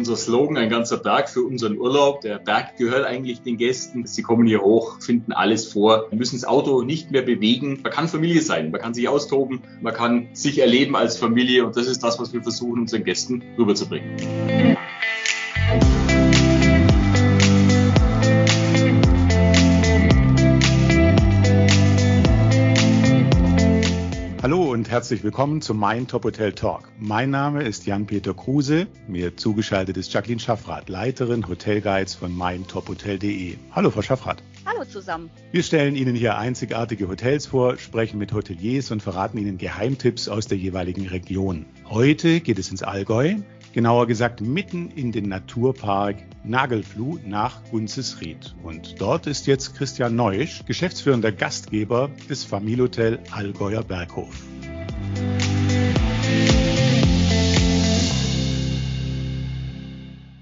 unser 0.00 0.16
Slogan, 0.16 0.56
ein 0.56 0.70
ganzer 0.70 0.96
Berg 0.96 1.28
für 1.28 1.42
unseren 1.42 1.76
Urlaub. 1.76 2.22
Der 2.22 2.38
Berg 2.38 2.78
gehört 2.78 3.04
eigentlich 3.04 3.42
den 3.42 3.58
Gästen. 3.58 4.06
Sie 4.06 4.22
kommen 4.22 4.46
hier 4.46 4.62
hoch, 4.62 4.98
finden 4.98 5.32
alles 5.32 5.70
vor, 5.70 6.08
müssen 6.10 6.36
das 6.36 6.46
Auto 6.46 6.80
nicht 6.80 7.10
mehr 7.10 7.20
bewegen. 7.20 7.80
Man 7.82 7.92
kann 7.92 8.08
Familie 8.08 8.40
sein, 8.40 8.70
man 8.70 8.80
kann 8.80 8.94
sich 8.94 9.08
austoben, 9.08 9.60
man 9.82 9.92
kann 9.92 10.28
sich 10.32 10.58
erleben 10.58 10.96
als 10.96 11.18
Familie 11.18 11.66
und 11.66 11.76
das 11.76 11.86
ist 11.86 12.02
das, 12.02 12.18
was 12.18 12.32
wir 12.32 12.42
versuchen, 12.42 12.80
unseren 12.80 13.04
Gästen 13.04 13.42
rüberzubringen. 13.58 14.16
Herzlich 24.90 25.22
willkommen 25.22 25.62
zum 25.62 25.78
Mein 25.78 26.08
Top 26.08 26.24
Hotel 26.24 26.52
Talk. 26.52 26.90
Mein 26.98 27.30
Name 27.30 27.62
ist 27.62 27.86
Jan-Peter 27.86 28.34
Kruse. 28.34 28.88
Mir 29.06 29.36
zugeschaltet 29.36 29.96
ist 29.96 30.12
Jacqueline 30.12 30.40
Schaffrath, 30.40 30.88
Leiterin 30.88 31.46
Hotelguides 31.46 32.16
von 32.16 32.36
meintophotel.de. 32.36 33.56
Hallo, 33.70 33.90
Frau 33.92 34.02
Schaffrath. 34.02 34.42
Hallo 34.66 34.84
zusammen. 34.84 35.30
Wir 35.52 35.62
stellen 35.62 35.94
Ihnen 35.94 36.16
hier 36.16 36.36
einzigartige 36.38 37.06
Hotels 37.06 37.46
vor, 37.46 37.78
sprechen 37.78 38.18
mit 38.18 38.32
Hoteliers 38.32 38.90
und 38.90 39.00
verraten 39.00 39.38
Ihnen 39.38 39.58
Geheimtipps 39.58 40.28
aus 40.28 40.48
der 40.48 40.58
jeweiligen 40.58 41.06
Region. 41.06 41.66
Heute 41.88 42.40
geht 42.40 42.58
es 42.58 42.72
ins 42.72 42.82
Allgäu, 42.82 43.36
genauer 43.72 44.08
gesagt 44.08 44.40
mitten 44.40 44.90
in 44.90 45.12
den 45.12 45.28
Naturpark 45.28 46.16
Nagelfluh 46.42 47.20
nach 47.24 47.62
Gunzesried. 47.70 48.56
Und 48.64 49.00
dort 49.00 49.28
ist 49.28 49.46
jetzt 49.46 49.76
Christian 49.76 50.16
Neusch, 50.16 50.64
geschäftsführender 50.66 51.30
Gastgeber 51.30 52.10
des 52.28 52.42
Familienhotel 52.42 53.20
Allgäuer 53.30 53.84
Berghof. 53.84 54.49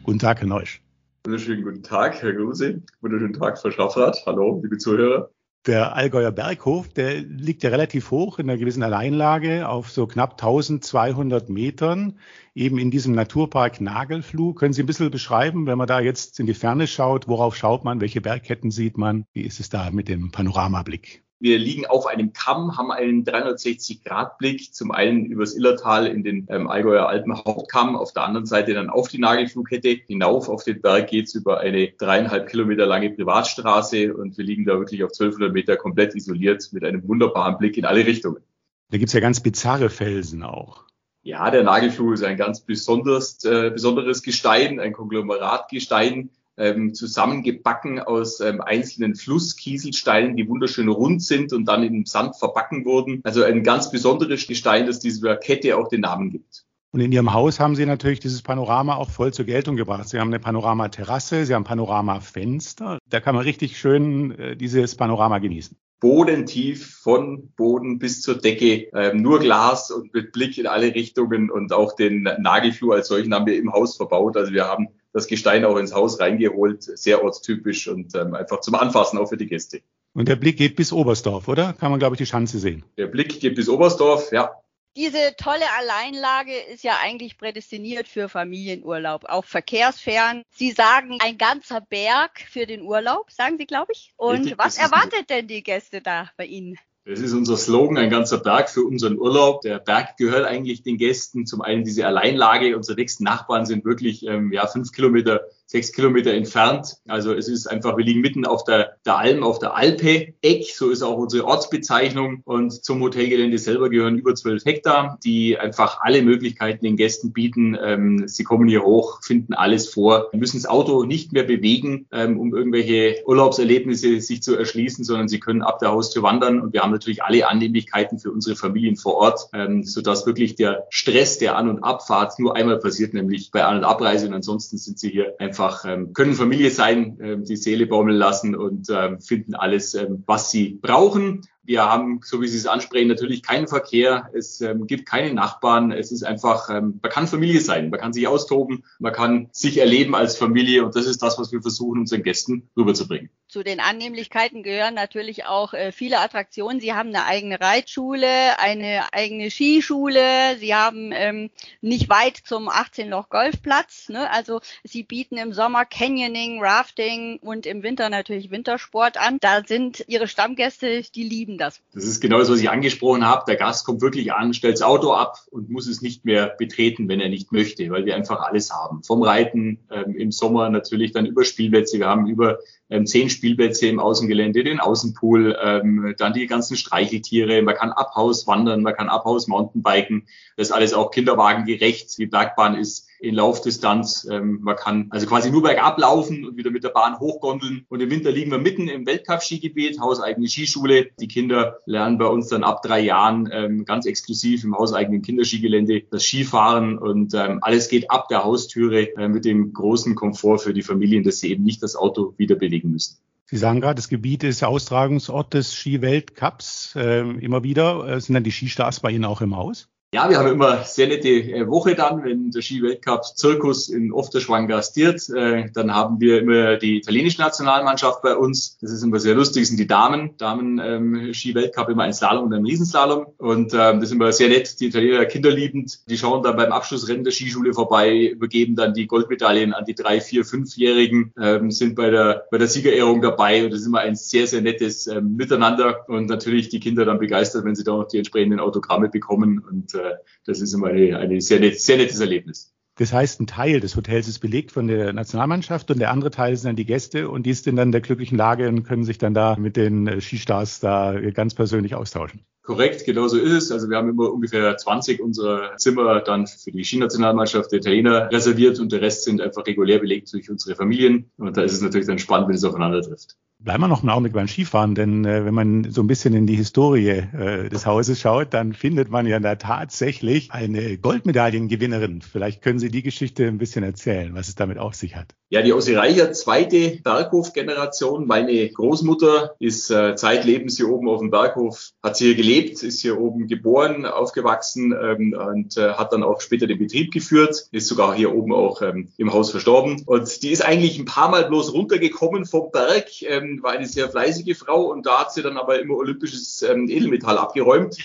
Guten 0.08 0.20
Tag, 0.20 0.40
Herr 0.40 0.48
Neusch. 0.48 0.80
Wunderschönen 1.24 1.64
guten 1.64 1.82
Tag, 1.82 2.22
Herr 2.22 2.32
Gruse. 2.32 2.80
Wunderschönen 3.02 3.34
Tag, 3.34 3.58
Frau 3.58 3.70
Schaffrath. 3.70 4.22
Hallo, 4.24 4.58
liebe 4.62 4.78
Zuhörer. 4.78 5.28
Der 5.66 5.94
Allgäuer 5.94 6.32
Berghof, 6.32 6.88
der 6.88 7.20
liegt 7.20 7.62
ja 7.62 7.68
relativ 7.68 8.10
hoch 8.10 8.38
in 8.38 8.48
einer 8.48 8.58
gewissen 8.58 8.82
Alleinlage 8.82 9.68
auf 9.68 9.90
so 9.90 10.06
knapp 10.06 10.30
1200 10.40 11.50
Metern, 11.50 12.18
eben 12.54 12.78
in 12.78 12.90
diesem 12.90 13.14
Naturpark 13.14 13.82
Nagelfluh. 13.82 14.54
Können 14.54 14.72
Sie 14.72 14.82
ein 14.82 14.86
bisschen 14.86 15.10
beschreiben, 15.10 15.66
wenn 15.66 15.76
man 15.76 15.86
da 15.86 16.00
jetzt 16.00 16.40
in 16.40 16.46
die 16.46 16.54
Ferne 16.54 16.86
schaut, 16.86 17.28
worauf 17.28 17.54
schaut 17.54 17.84
man, 17.84 18.00
welche 18.00 18.22
Bergketten 18.22 18.70
sieht 18.70 18.96
man? 18.96 19.26
Wie 19.34 19.42
ist 19.42 19.60
es 19.60 19.68
da 19.68 19.90
mit 19.90 20.08
dem 20.08 20.30
Panoramablick? 20.30 21.22
Wir 21.40 21.56
liegen 21.58 21.86
auf 21.86 22.06
einem 22.06 22.32
Kamm, 22.32 22.76
haben 22.76 22.90
einen 22.90 23.24
360-Grad-Blick, 23.24 24.74
zum 24.74 24.90
einen 24.90 25.26
übers 25.26 25.54
Illertal 25.54 26.08
in 26.08 26.24
den 26.24 26.48
ähm, 26.50 26.66
Allgäuer 26.66 27.08
Alpenhauptkamm, 27.08 27.94
auf 27.94 28.12
der 28.12 28.24
anderen 28.24 28.46
Seite 28.46 28.74
dann 28.74 28.90
auf 28.90 29.06
die 29.06 29.18
Nagelflugkette. 29.18 30.00
Hinauf 30.08 30.48
auf 30.48 30.64
den 30.64 30.80
Berg 30.80 31.08
geht's 31.08 31.36
über 31.36 31.60
eine 31.60 31.92
dreieinhalb 31.92 32.48
Kilometer 32.48 32.86
lange 32.86 33.10
Privatstraße 33.10 34.14
und 34.14 34.36
wir 34.36 34.44
liegen 34.44 34.64
da 34.64 34.78
wirklich 34.78 35.04
auf 35.04 35.10
1200 35.10 35.52
Meter 35.52 35.76
komplett 35.76 36.16
isoliert 36.16 36.68
mit 36.72 36.84
einem 36.84 37.06
wunderbaren 37.06 37.56
Blick 37.56 37.76
in 37.76 37.84
alle 37.84 38.04
Richtungen. 38.04 38.42
Da 38.90 38.98
gibt's 38.98 39.12
ja 39.12 39.20
ganz 39.20 39.40
bizarre 39.40 39.90
Felsen 39.90 40.42
auch. 40.42 40.84
Ja, 41.22 41.50
der 41.50 41.62
Nagelfluh 41.62 42.14
ist 42.14 42.24
ein 42.24 42.36
ganz 42.36 42.62
besonders, 42.62 43.44
äh, 43.44 43.70
besonderes 43.70 44.22
Gestein, 44.22 44.80
ein 44.80 44.92
Konglomeratgestein, 44.92 46.30
ähm, 46.58 46.94
zusammengebacken 46.94 48.00
aus 48.00 48.40
ähm, 48.40 48.60
einzelnen 48.60 49.14
Flusskieselsteinen, 49.14 50.36
die 50.36 50.48
wunderschön 50.48 50.88
rund 50.88 51.22
sind 51.22 51.52
und 51.52 51.66
dann 51.66 51.82
in 51.82 52.04
Sand 52.04 52.36
verbacken 52.36 52.84
wurden. 52.84 53.20
Also 53.24 53.42
ein 53.42 53.62
ganz 53.62 53.90
besonderes 53.90 54.46
Gestein, 54.46 54.86
das 54.86 54.98
dieser 54.98 55.36
Kette 55.36 55.76
auch 55.76 55.88
den 55.88 56.02
Namen 56.02 56.30
gibt. 56.30 56.64
Und 56.90 57.00
in 57.00 57.12
Ihrem 57.12 57.32
Haus 57.34 57.60
haben 57.60 57.76
Sie 57.76 57.84
natürlich 57.84 58.18
dieses 58.18 58.42
Panorama 58.42 58.96
auch 58.96 59.10
voll 59.10 59.32
zur 59.32 59.44
Geltung 59.44 59.76
gebracht. 59.76 60.08
Sie 60.08 60.18
haben 60.18 60.28
eine 60.28 60.40
Panoramaterrasse, 60.40 61.44
Sie 61.44 61.54
haben 61.54 61.64
Panoramafenster. 61.64 62.98
Da 63.08 63.20
kann 63.20 63.34
man 63.34 63.44
richtig 63.44 63.78
schön 63.78 64.32
äh, 64.38 64.56
dieses 64.56 64.94
Panorama 64.94 65.38
genießen 65.38 65.76
bodentief 66.00 66.94
von 67.02 67.50
Boden 67.56 67.98
bis 67.98 68.22
zur 68.22 68.36
Decke, 68.38 68.88
ähm, 68.94 69.20
nur 69.20 69.40
Glas 69.40 69.90
und 69.90 70.14
mit 70.14 70.32
Blick 70.32 70.56
in 70.58 70.66
alle 70.66 70.94
Richtungen 70.94 71.50
und 71.50 71.72
auch 71.72 71.96
den 71.96 72.22
Nagelflur 72.22 72.94
als 72.94 73.08
solchen 73.08 73.34
haben 73.34 73.46
wir 73.46 73.56
im 73.56 73.72
Haus 73.72 73.96
verbaut. 73.96 74.36
Also 74.36 74.52
wir 74.52 74.66
haben 74.66 74.88
das 75.18 75.26
Gestein 75.26 75.64
auch 75.64 75.76
ins 75.76 75.92
Haus 75.92 76.20
reingeholt, 76.20 76.82
sehr 76.82 77.22
ortstypisch 77.22 77.88
und 77.88 78.14
ähm, 78.14 78.34
einfach 78.34 78.60
zum 78.60 78.74
Anfassen 78.74 79.18
auch 79.18 79.28
für 79.28 79.36
die 79.36 79.46
Gäste. 79.46 79.80
Und 80.14 80.28
der 80.28 80.36
Blick 80.36 80.56
geht 80.56 80.76
bis 80.76 80.92
Oberstdorf, 80.92 81.48
oder? 81.48 81.74
Kann 81.74 81.90
man, 81.90 81.98
glaube 81.98 82.14
ich, 82.14 82.18
die 82.18 82.26
Schanze 82.26 82.58
sehen. 82.58 82.84
Der 82.96 83.06
Blick 83.06 83.40
geht 83.40 83.54
bis 83.54 83.68
Oberstdorf, 83.68 84.32
ja. 84.32 84.50
Diese 84.96 85.34
tolle 85.36 85.64
Alleinlage 85.78 86.56
ist 86.56 86.82
ja 86.82 86.98
eigentlich 87.00 87.38
prädestiniert 87.38 88.08
für 88.08 88.28
Familienurlaub, 88.28 89.26
auch 89.26 89.44
verkehrsfern. 89.44 90.42
Sie 90.50 90.72
sagen, 90.72 91.18
ein 91.20 91.38
ganzer 91.38 91.80
Berg 91.80 92.40
für 92.50 92.66
den 92.66 92.82
Urlaub, 92.82 93.30
sagen 93.30 93.58
Sie, 93.58 93.66
glaube 93.66 93.92
ich. 93.92 94.12
Und 94.16 94.40
Richtig, 94.40 94.58
was 94.58 94.76
erwartet 94.76 95.30
denn 95.30 95.46
die 95.46 95.62
Gäste 95.62 96.00
da 96.00 96.30
bei 96.36 96.46
Ihnen? 96.46 96.78
Das 97.08 97.20
ist 97.20 97.32
unser 97.32 97.56
Slogan, 97.56 97.96
ein 97.96 98.10
ganzer 98.10 98.36
Berg 98.36 98.68
für 98.68 98.82
unseren 98.82 99.18
Urlaub. 99.18 99.62
Der 99.62 99.78
Berg 99.78 100.18
gehört 100.18 100.44
eigentlich 100.44 100.82
den 100.82 100.98
Gästen. 100.98 101.46
Zum 101.46 101.62
einen 101.62 101.82
diese 101.82 102.06
Alleinlage. 102.06 102.76
Unsere 102.76 102.98
nächsten 102.98 103.24
Nachbarn 103.24 103.64
sind 103.64 103.86
wirklich 103.86 104.26
ähm, 104.26 104.52
ja, 104.52 104.66
fünf 104.66 104.92
Kilometer 104.92 105.40
sechs 105.68 105.92
Kilometer 105.92 106.32
entfernt. 106.32 106.96
Also 107.06 107.34
es 107.34 107.46
ist 107.46 107.66
einfach, 107.66 107.98
wir 107.98 108.04
liegen 108.04 108.22
mitten 108.22 108.46
auf 108.46 108.64
der, 108.64 108.96
der 109.04 109.18
Alm, 109.18 109.42
auf 109.44 109.58
der 109.58 109.76
Alpe 109.76 110.32
Eck, 110.40 110.64
so 110.74 110.88
ist 110.88 111.02
auch 111.02 111.18
unsere 111.18 111.44
Ortsbezeichnung. 111.44 112.40
Und 112.44 112.84
zum 112.84 113.02
Hotelgelände 113.02 113.58
selber 113.58 113.90
gehören 113.90 114.16
über 114.16 114.34
zwölf 114.34 114.64
Hektar, 114.64 115.18
die 115.22 115.58
einfach 115.58 116.00
alle 116.00 116.22
Möglichkeiten 116.22 116.86
den 116.86 116.96
Gästen 116.96 117.34
bieten. 117.34 117.76
Ähm, 117.80 118.26
sie 118.26 118.44
kommen 118.44 118.66
hier 118.66 118.82
hoch, 118.82 119.20
finden 119.22 119.52
alles 119.52 119.88
vor, 119.88 120.30
müssen 120.32 120.56
das 120.56 120.66
Auto 120.66 121.04
nicht 121.04 121.32
mehr 121.32 121.44
bewegen, 121.44 122.06
ähm, 122.12 122.40
um 122.40 122.56
irgendwelche 122.56 123.16
Urlaubserlebnisse 123.26 124.22
sich 124.22 124.42
zu 124.42 124.56
erschließen, 124.56 125.04
sondern 125.04 125.28
sie 125.28 125.38
können 125.38 125.60
ab 125.60 125.80
der 125.80 125.90
Haustür 125.90 126.22
wandern. 126.22 126.60
Und 126.60 126.72
wir 126.72 126.80
haben 126.80 126.92
natürlich 126.92 127.22
alle 127.22 127.46
Annehmlichkeiten 127.46 128.18
für 128.18 128.30
unsere 128.30 128.56
Familien 128.56 128.96
vor 128.96 129.16
Ort, 129.16 129.48
ähm, 129.52 129.84
sodass 129.84 130.24
wirklich 130.24 130.54
der 130.54 130.86
Stress 130.88 131.36
der 131.36 131.56
An- 131.56 131.68
und 131.68 131.84
Abfahrt 131.84 132.38
nur 132.38 132.56
einmal 132.56 132.78
passiert, 132.78 133.12
nämlich 133.12 133.50
bei 133.50 133.64
An- 133.64 133.76
und 133.76 133.84
Abreise. 133.84 134.26
Und 134.26 134.32
ansonsten 134.32 134.78
sind 134.78 134.98
sie 134.98 135.10
hier 135.10 135.34
einfach 135.38 135.57
einfach, 135.58 135.84
ähm, 135.84 136.12
können 136.12 136.34
Familie 136.34 136.70
sein, 136.70 137.18
ähm, 137.20 137.44
die 137.44 137.56
Seele 137.56 137.86
baumeln 137.86 138.16
lassen 138.16 138.54
und 138.54 138.88
ähm, 138.90 139.20
finden 139.20 139.54
alles, 139.54 139.96
was 140.26 140.50
sie 140.50 140.78
brauchen. 140.80 141.42
Wir 141.68 141.84
haben, 141.84 142.22
so 142.24 142.40
wie 142.40 142.48
Sie 142.48 142.56
es 142.56 142.66
ansprechen, 142.66 143.08
natürlich 143.08 143.42
keinen 143.42 143.68
Verkehr. 143.68 144.30
Es 144.32 144.62
ähm, 144.62 144.86
gibt 144.86 145.04
keine 145.04 145.34
Nachbarn. 145.34 145.92
Es 145.92 146.10
ist 146.12 146.22
einfach, 146.22 146.70
ähm, 146.70 146.98
man 147.02 147.12
kann 147.12 147.26
Familie 147.26 147.60
sein. 147.60 147.90
Man 147.90 148.00
kann 148.00 148.14
sich 148.14 148.26
austoben. 148.26 148.84
Man 148.98 149.12
kann 149.12 149.50
sich 149.52 149.76
erleben 149.76 150.14
als 150.14 150.38
Familie. 150.38 150.82
Und 150.86 150.96
das 150.96 151.04
ist 151.04 151.22
das, 151.22 151.38
was 151.38 151.52
wir 151.52 151.60
versuchen, 151.60 152.00
unseren 152.00 152.22
Gästen 152.22 152.70
rüberzubringen. 152.74 153.28
Zu 153.48 153.62
den 153.62 153.80
Annehmlichkeiten 153.80 154.62
gehören 154.62 154.94
natürlich 154.94 155.44
auch 155.44 155.74
äh, 155.74 155.92
viele 155.92 156.20
Attraktionen. 156.20 156.80
Sie 156.80 156.94
haben 156.94 157.10
eine 157.10 157.26
eigene 157.26 157.60
Reitschule, 157.60 158.58
eine 158.58 159.12
eigene 159.12 159.50
Skischule. 159.50 160.56
Sie 160.58 160.74
haben 160.74 161.12
ähm, 161.12 161.50
nicht 161.82 162.08
weit 162.08 162.38
zum 162.38 162.70
18-Loch 162.70 163.28
Golfplatz. 163.28 164.08
Ne? 164.08 164.30
Also 164.30 164.60
Sie 164.84 165.02
bieten 165.02 165.36
im 165.36 165.52
Sommer 165.52 165.84
Canyoning, 165.84 166.62
Rafting 166.62 167.40
und 167.42 167.66
im 167.66 167.82
Winter 167.82 168.08
natürlich 168.08 168.50
Wintersport 168.50 169.18
an. 169.18 169.36
Da 169.42 169.62
sind 169.66 170.02
Ihre 170.08 170.28
Stammgäste, 170.28 171.02
die 171.14 171.24
lieben 171.24 171.57
das? 171.58 171.80
Das 171.92 172.04
ist 172.04 172.20
genau 172.20 172.38
das, 172.38 172.50
was 172.50 172.60
ich 172.60 172.70
angesprochen 172.70 173.26
habe. 173.26 173.44
Der 173.46 173.56
Gast 173.56 173.84
kommt 173.84 174.00
wirklich 174.00 174.32
an, 174.32 174.54
stellt 174.54 174.74
das 174.74 174.82
Auto 174.82 175.12
ab 175.12 175.38
und 175.50 175.70
muss 175.70 175.86
es 175.86 176.02
nicht 176.02 176.24
mehr 176.24 176.54
betreten, 176.58 177.08
wenn 177.08 177.20
er 177.20 177.28
nicht 177.28 177.52
möchte, 177.52 177.90
weil 177.90 178.06
wir 178.06 178.14
einfach 178.16 178.40
alles 178.40 178.70
haben. 178.70 179.02
Vom 179.02 179.22
Reiten 179.22 179.78
ähm, 179.90 180.14
im 180.16 180.32
Sommer 180.32 180.70
natürlich 180.70 181.12
dann 181.12 181.26
über 181.26 181.44
Spielplätze. 181.44 181.98
Wir 181.98 182.06
haben 182.06 182.26
über 182.26 182.58
ähm, 182.90 183.06
zehn 183.06 183.30
Spielplätze 183.30 183.86
im 183.86 184.00
Außengelände, 184.00 184.64
den 184.64 184.80
Außenpool, 184.80 185.56
ähm, 185.62 186.14
dann 186.18 186.32
die 186.32 186.46
ganzen 186.46 186.76
Streicheltiere. 186.76 187.62
Man 187.62 187.74
kann 187.74 187.92
ab 187.92 188.14
Haus 188.14 188.46
wandern, 188.46 188.82
man 188.82 188.94
kann 188.94 189.08
ab 189.08 189.24
Haus 189.24 189.46
Mountainbiken. 189.48 190.26
Das 190.56 190.68
ist 190.68 190.72
alles 190.72 190.94
auch 190.94 191.10
kinderwagengerecht. 191.10 192.18
Die 192.18 192.26
Bergbahn 192.26 192.76
ist 192.76 193.08
in 193.20 193.34
Laufdistanz. 193.34 194.26
Ähm, 194.30 194.60
man 194.62 194.76
kann 194.76 195.08
also 195.10 195.26
quasi 195.26 195.50
nur 195.50 195.62
bergab 195.62 195.98
laufen 195.98 196.44
und 196.44 196.56
wieder 196.56 196.70
mit 196.70 196.84
der 196.84 196.90
Bahn 196.90 197.18
hochgondeln. 197.18 197.84
Und 197.88 198.00
im 198.00 198.10
Winter 198.10 198.30
liegen 198.30 198.50
wir 198.50 198.58
mitten 198.58 198.88
im 198.88 199.06
Weltcup-Skigebiet, 199.06 200.00
hauseigene 200.00 200.48
Skischule. 200.48 201.08
Die 201.20 201.28
Kinder 201.28 201.78
lernen 201.86 202.18
bei 202.18 202.26
uns 202.26 202.48
dann 202.48 202.64
ab 202.64 202.82
drei 202.82 203.00
Jahren 203.00 203.48
ähm, 203.52 203.84
ganz 203.84 204.06
exklusiv 204.06 204.64
im 204.64 204.76
hauseigenen 204.76 205.22
Kinderskigelände 205.22 206.02
das 206.10 206.24
Skifahren 206.24 206.98
und 206.98 207.34
ähm, 207.34 207.58
alles 207.62 207.88
geht 207.88 208.10
ab 208.10 208.28
der 208.28 208.44
Haustüre 208.44 209.16
äh, 209.16 209.28
mit 209.28 209.44
dem 209.44 209.72
großen 209.72 210.14
Komfort 210.14 210.58
für 210.58 210.74
die 210.74 210.82
Familien, 210.82 211.24
dass 211.24 211.40
sie 211.40 211.50
eben 211.50 211.64
nicht 211.64 211.82
das 211.82 211.96
Auto 211.96 212.34
wieder 212.36 212.54
bewegen 212.54 212.77
müssen. 212.84 213.18
Sie 213.46 213.56
sagen 213.56 213.80
gerade, 213.80 213.94
das 213.94 214.08
Gebiet 214.08 214.44
ist 214.44 214.62
Austragungsort 214.62 215.54
des 215.54 215.74
Skiweltcups. 215.74 216.94
Äh, 216.96 217.20
immer 217.20 217.62
wieder 217.62 218.06
äh, 218.06 218.20
sind 218.20 218.34
dann 218.34 218.44
die 218.44 218.52
Skistars 218.52 219.00
bei 219.00 219.10
Ihnen 219.10 219.24
auch 219.24 219.40
im 219.40 219.56
Haus? 219.56 219.88
Ja, 220.14 220.30
wir 220.30 220.38
haben 220.38 220.48
immer 220.48 220.84
sehr 220.84 221.06
nette 221.06 221.28
äh, 221.28 221.68
Woche 221.68 221.94
dann, 221.94 222.24
wenn 222.24 222.50
der 222.50 222.62
Ski-Weltcup 222.62 223.26
Zirkus 223.36 223.90
in 223.90 224.10
Ofterschwang 224.10 224.66
gastiert. 224.66 225.28
Äh, 225.28 225.70
dann 225.74 225.94
haben 225.94 226.18
wir 226.18 226.40
immer 226.40 226.76
die 226.78 226.96
italienische 226.96 227.42
Nationalmannschaft 227.42 228.22
bei 228.22 228.34
uns. 228.34 228.78
Das 228.80 228.90
ist 228.90 229.02
immer 229.02 229.18
sehr 229.18 229.34
lustig, 229.34 229.64
das 229.64 229.68
sind 229.68 229.76
die 229.76 229.86
Damen. 229.86 230.34
Damen-Ski-Weltcup 230.38 231.88
ähm, 231.88 231.92
immer 231.92 232.04
ein 232.04 232.14
Slalom 232.14 232.46
und 232.46 232.54
ein 232.54 232.64
Riesenslalom. 232.64 233.26
Und 233.36 233.74
ähm, 233.74 234.00
das 234.00 234.04
ist 234.04 234.12
immer 234.12 234.32
sehr 234.32 234.48
nett. 234.48 234.80
Die 234.80 234.86
Italiener 234.86 235.26
kinderliebend. 235.26 236.08
Die 236.08 236.16
schauen 236.16 236.42
dann 236.42 236.56
beim 236.56 236.72
Abschlussrennen 236.72 237.22
der 237.22 237.32
Skischule 237.32 237.74
vorbei, 237.74 238.28
übergeben 238.28 238.76
dann 238.76 238.94
die 238.94 239.06
Goldmedaillen 239.06 239.74
an 239.74 239.84
die 239.84 239.94
drei, 239.94 240.22
vier, 240.22 240.46
fünfjährigen, 240.46 241.34
ähm, 241.38 241.70
sind 241.70 241.96
bei 241.96 242.08
der, 242.08 242.46
bei 242.50 242.56
der 242.56 242.68
Siegerehrung 242.68 243.20
dabei. 243.20 243.62
Und 243.62 243.74
das 243.74 243.80
ist 243.80 243.86
immer 243.86 244.00
ein 244.00 244.16
sehr, 244.16 244.46
sehr 244.46 244.62
nettes 244.62 245.06
ähm, 245.06 245.36
Miteinander. 245.36 246.08
Und 246.08 246.30
natürlich 246.30 246.70
die 246.70 246.80
Kinder 246.80 247.04
dann 247.04 247.18
begeistert, 247.18 247.66
wenn 247.66 247.74
sie 247.74 247.84
da 247.84 247.94
noch 247.94 248.08
die 248.08 248.16
entsprechenden 248.16 248.58
Autogramme 248.58 249.10
bekommen. 249.10 249.62
Und 249.70 249.97
äh, 249.98 250.16
das 250.46 250.60
ist 250.60 250.72
immer 250.72 250.88
eine, 250.88 251.18
eine 251.18 251.40
sehr, 251.40 251.60
net, 251.60 251.80
sehr 251.80 251.96
nettes 251.96 252.20
Erlebnis. 252.20 252.74
Das 252.96 253.12
heißt, 253.12 253.40
ein 253.40 253.46
Teil 253.46 253.78
des 253.78 253.94
Hotels 253.94 254.26
ist 254.26 254.40
belegt 254.40 254.72
von 254.72 254.88
der 254.88 255.12
Nationalmannschaft 255.12 255.88
und 255.90 256.00
der 256.00 256.10
andere 256.10 256.32
Teil 256.32 256.56
sind 256.56 256.68
dann 256.68 256.76
die 256.76 256.84
Gäste 256.84 257.28
und 257.28 257.44
die 257.44 257.54
sind 257.54 257.76
dann 257.76 257.88
in 257.88 257.92
der 257.92 258.00
glücklichen 258.00 258.36
Lage 258.36 258.68
und 258.68 258.82
können 258.82 259.04
sich 259.04 259.18
dann 259.18 259.34
da 259.34 259.54
mit 259.56 259.76
den 259.76 260.08
äh, 260.08 260.20
Skistars 260.20 260.80
da 260.80 261.18
ganz 261.30 261.54
persönlich 261.54 261.94
austauschen. 261.94 262.40
Korrekt, 262.68 263.06
genau 263.06 263.28
so 263.28 263.38
ist 263.38 263.52
es. 263.52 263.72
Also 263.72 263.88
wir 263.88 263.96
haben 263.96 264.10
immer 264.10 264.30
ungefähr 264.30 264.76
20 264.76 265.22
unserer 265.22 265.76
Zimmer 265.76 266.20
dann 266.20 266.46
für 266.46 266.70
die 266.70 266.84
Skinationalmannschaft 266.84 267.72
der 267.72 267.78
Italiener 267.78 268.30
reserviert 268.30 268.78
und 268.78 268.92
der 268.92 269.00
Rest 269.00 269.24
sind 269.24 269.40
einfach 269.40 269.66
regulär 269.66 270.00
belegt 270.00 270.30
durch 270.34 270.50
unsere 270.50 270.76
Familien. 270.76 271.30
Und 271.38 271.56
da 271.56 271.62
ist 271.62 271.72
es 271.72 271.80
natürlich 271.80 272.08
dann 272.08 272.18
spannend, 272.18 272.48
wenn 272.48 272.56
es 272.56 272.64
aufeinander 272.64 273.00
trifft. 273.00 273.38
Bleiben 273.60 273.82
wir 273.82 273.88
noch 273.88 274.02
einen 274.02 274.10
Augenblick 274.10 274.34
beim 274.34 274.46
Skifahren, 274.46 274.94
denn 274.94 275.24
äh, 275.24 275.44
wenn 275.44 275.52
man 275.52 275.90
so 275.90 276.00
ein 276.00 276.06
bisschen 276.06 276.32
in 276.32 276.46
die 276.46 276.54
Historie 276.54 277.08
äh, 277.08 277.68
des 277.68 277.86
Hauses 277.86 278.20
schaut, 278.20 278.54
dann 278.54 278.72
findet 278.72 279.10
man 279.10 279.26
ja 279.26 279.40
da 279.40 279.56
tatsächlich 279.56 280.52
eine 280.52 280.96
Goldmedaillengewinnerin. 280.96 282.22
Vielleicht 282.22 282.62
können 282.62 282.78
Sie 282.78 282.88
die 282.88 283.02
Geschichte 283.02 283.48
ein 283.48 283.58
bisschen 283.58 283.82
erzählen, 283.82 284.32
was 284.32 284.46
es 284.46 284.54
damit 284.54 284.78
auf 284.78 284.94
sich 284.94 285.16
hat. 285.16 285.34
Ja, 285.50 285.62
die 285.62 285.72
Ossi 285.72 285.94
Reicher, 285.94 286.30
zweite 286.34 287.00
Berghof-Generation. 287.02 288.26
Meine 288.26 288.68
Großmutter 288.68 289.54
ist 289.58 289.90
äh, 289.90 290.14
zeitlebens 290.14 290.76
hier 290.76 290.90
oben 290.90 291.08
auf 291.08 291.20
dem 291.20 291.30
Berghof, 291.30 291.92
hat 292.02 292.18
hier 292.18 292.34
gelebt, 292.34 292.82
ist 292.82 293.00
hier 293.00 293.18
oben 293.18 293.48
geboren, 293.48 294.04
aufgewachsen 294.04 294.92
ähm, 294.92 295.34
und 295.34 295.78
äh, 295.78 295.94
hat 295.94 296.12
dann 296.12 296.22
auch 296.22 296.42
später 296.42 296.66
den 296.66 296.78
Betrieb 296.78 297.14
geführt, 297.14 297.66
ist 297.72 297.88
sogar 297.88 298.14
hier 298.14 298.34
oben 298.34 298.52
auch 298.52 298.82
ähm, 298.82 299.08
im 299.16 299.32
Haus 299.32 299.50
verstorben. 299.50 300.02
Und 300.04 300.42
die 300.42 300.50
ist 300.50 300.62
eigentlich 300.62 300.98
ein 300.98 301.06
paar 301.06 301.30
Mal 301.30 301.46
bloß 301.46 301.72
runtergekommen 301.72 302.44
vom 302.44 302.70
Berg. 302.70 303.06
Ähm, 303.22 303.62
war 303.62 303.72
eine 303.72 303.86
sehr 303.86 304.10
fleißige 304.10 304.54
Frau 304.54 304.90
und 304.90 305.06
da 305.06 305.20
hat 305.20 305.32
sie 305.32 305.40
dann 305.40 305.56
aber 305.56 305.80
immer 305.80 305.94
olympisches 305.94 306.60
ähm, 306.60 306.90
Edelmetall 306.90 307.38
abgeräumt. 307.38 307.96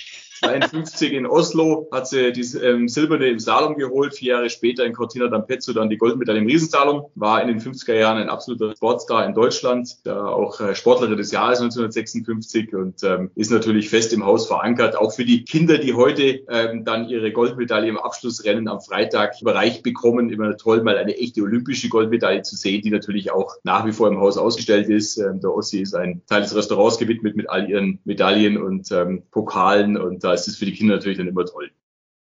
52 0.44 1.14
in 1.14 1.26
Oslo 1.26 1.88
hat 1.92 2.08
sie 2.08 2.34
die 2.34 2.46
ähm, 2.58 2.90
Silberne 2.90 3.28
im 3.28 3.40
Slalom 3.40 3.76
geholt. 3.76 4.14
Vier 4.14 4.34
Jahre 4.34 4.50
später 4.50 4.86
in 4.86 4.94
Cortina 4.94 5.26
d'Ampezzo 5.26 5.74
dann 5.74 5.90
die 5.90 5.98
Goldmedaille 5.98 6.40
im 6.40 6.48
Riesenslalom. 6.48 7.06
War 7.16 7.42
in 7.42 7.48
den 7.48 7.60
50er 7.60 7.94
Jahren 7.94 8.18
ein 8.18 8.30
absoluter 8.30 8.76
Sportstar 8.76 9.26
in 9.26 9.34
Deutschland. 9.34 9.98
Da 10.04 10.26
auch 10.26 10.60
äh, 10.60 10.76
Sportlerin 10.76 11.18
des 11.18 11.32
Jahres 11.32 11.62
1956 11.62 12.76
und 12.76 13.04
ähm, 13.04 13.32
ist 13.36 13.52
natürlich 13.52 13.90
fest 13.90 14.12
im 14.12 14.26
Haus 14.26 14.48
verankert. 14.48 14.98
Auch 14.98 15.14
für 15.14 15.26
die 15.26 15.46
Kinder, 15.46 15.78
die 15.78 15.94
heute 15.94 16.42
ähm, 16.50 16.84
dann 16.84 17.08
ihre 17.08 17.32
Goldmedaille 17.32 17.88
im 17.88 17.98
Abschlussrennen 17.98 18.68
am 18.68 18.82
Freitag 18.82 19.42
überreicht 19.42 19.84
bekommen. 19.84 20.30
Immer 20.30 20.58
toll, 20.58 20.84
mal 20.84 20.98
eine 20.98 21.18
echte 21.18 21.42
olympische 21.42 21.88
Goldmedaille 21.88 22.42
zu 22.42 22.58
sehen, 22.58 22.82
die 22.82 22.92
natürlich 22.92 23.32
auch 23.32 23.56
nach 23.64 23.86
wie 23.86 23.94
vor 23.94 24.10
im 24.10 24.20
Haus 24.20 24.38
ausgestellt 24.38 24.90
ist. 24.90 25.18
Ähm, 25.18 25.40
der 25.40 25.54
Ossi 25.54 25.80
ist 25.80 25.96
ein 25.96 26.22
Teil 26.28 26.42
des 26.42 26.56
Restaurants 26.56 26.98
gewidmet 26.98 27.38
mit 27.38 27.50
all 27.50 27.70
ihren 27.70 28.00
Medaillen 28.04 28.62
und 28.62 28.92
ähm, 28.92 29.24
Pokalen 29.32 29.96
und 29.98 30.24
ist 30.34 30.48
es 30.48 30.58
für 30.58 30.66
die 30.66 30.74
Kinder 30.74 30.96
natürlich 30.96 31.18
dann 31.18 31.28
immer 31.28 31.46
toll. 31.46 31.72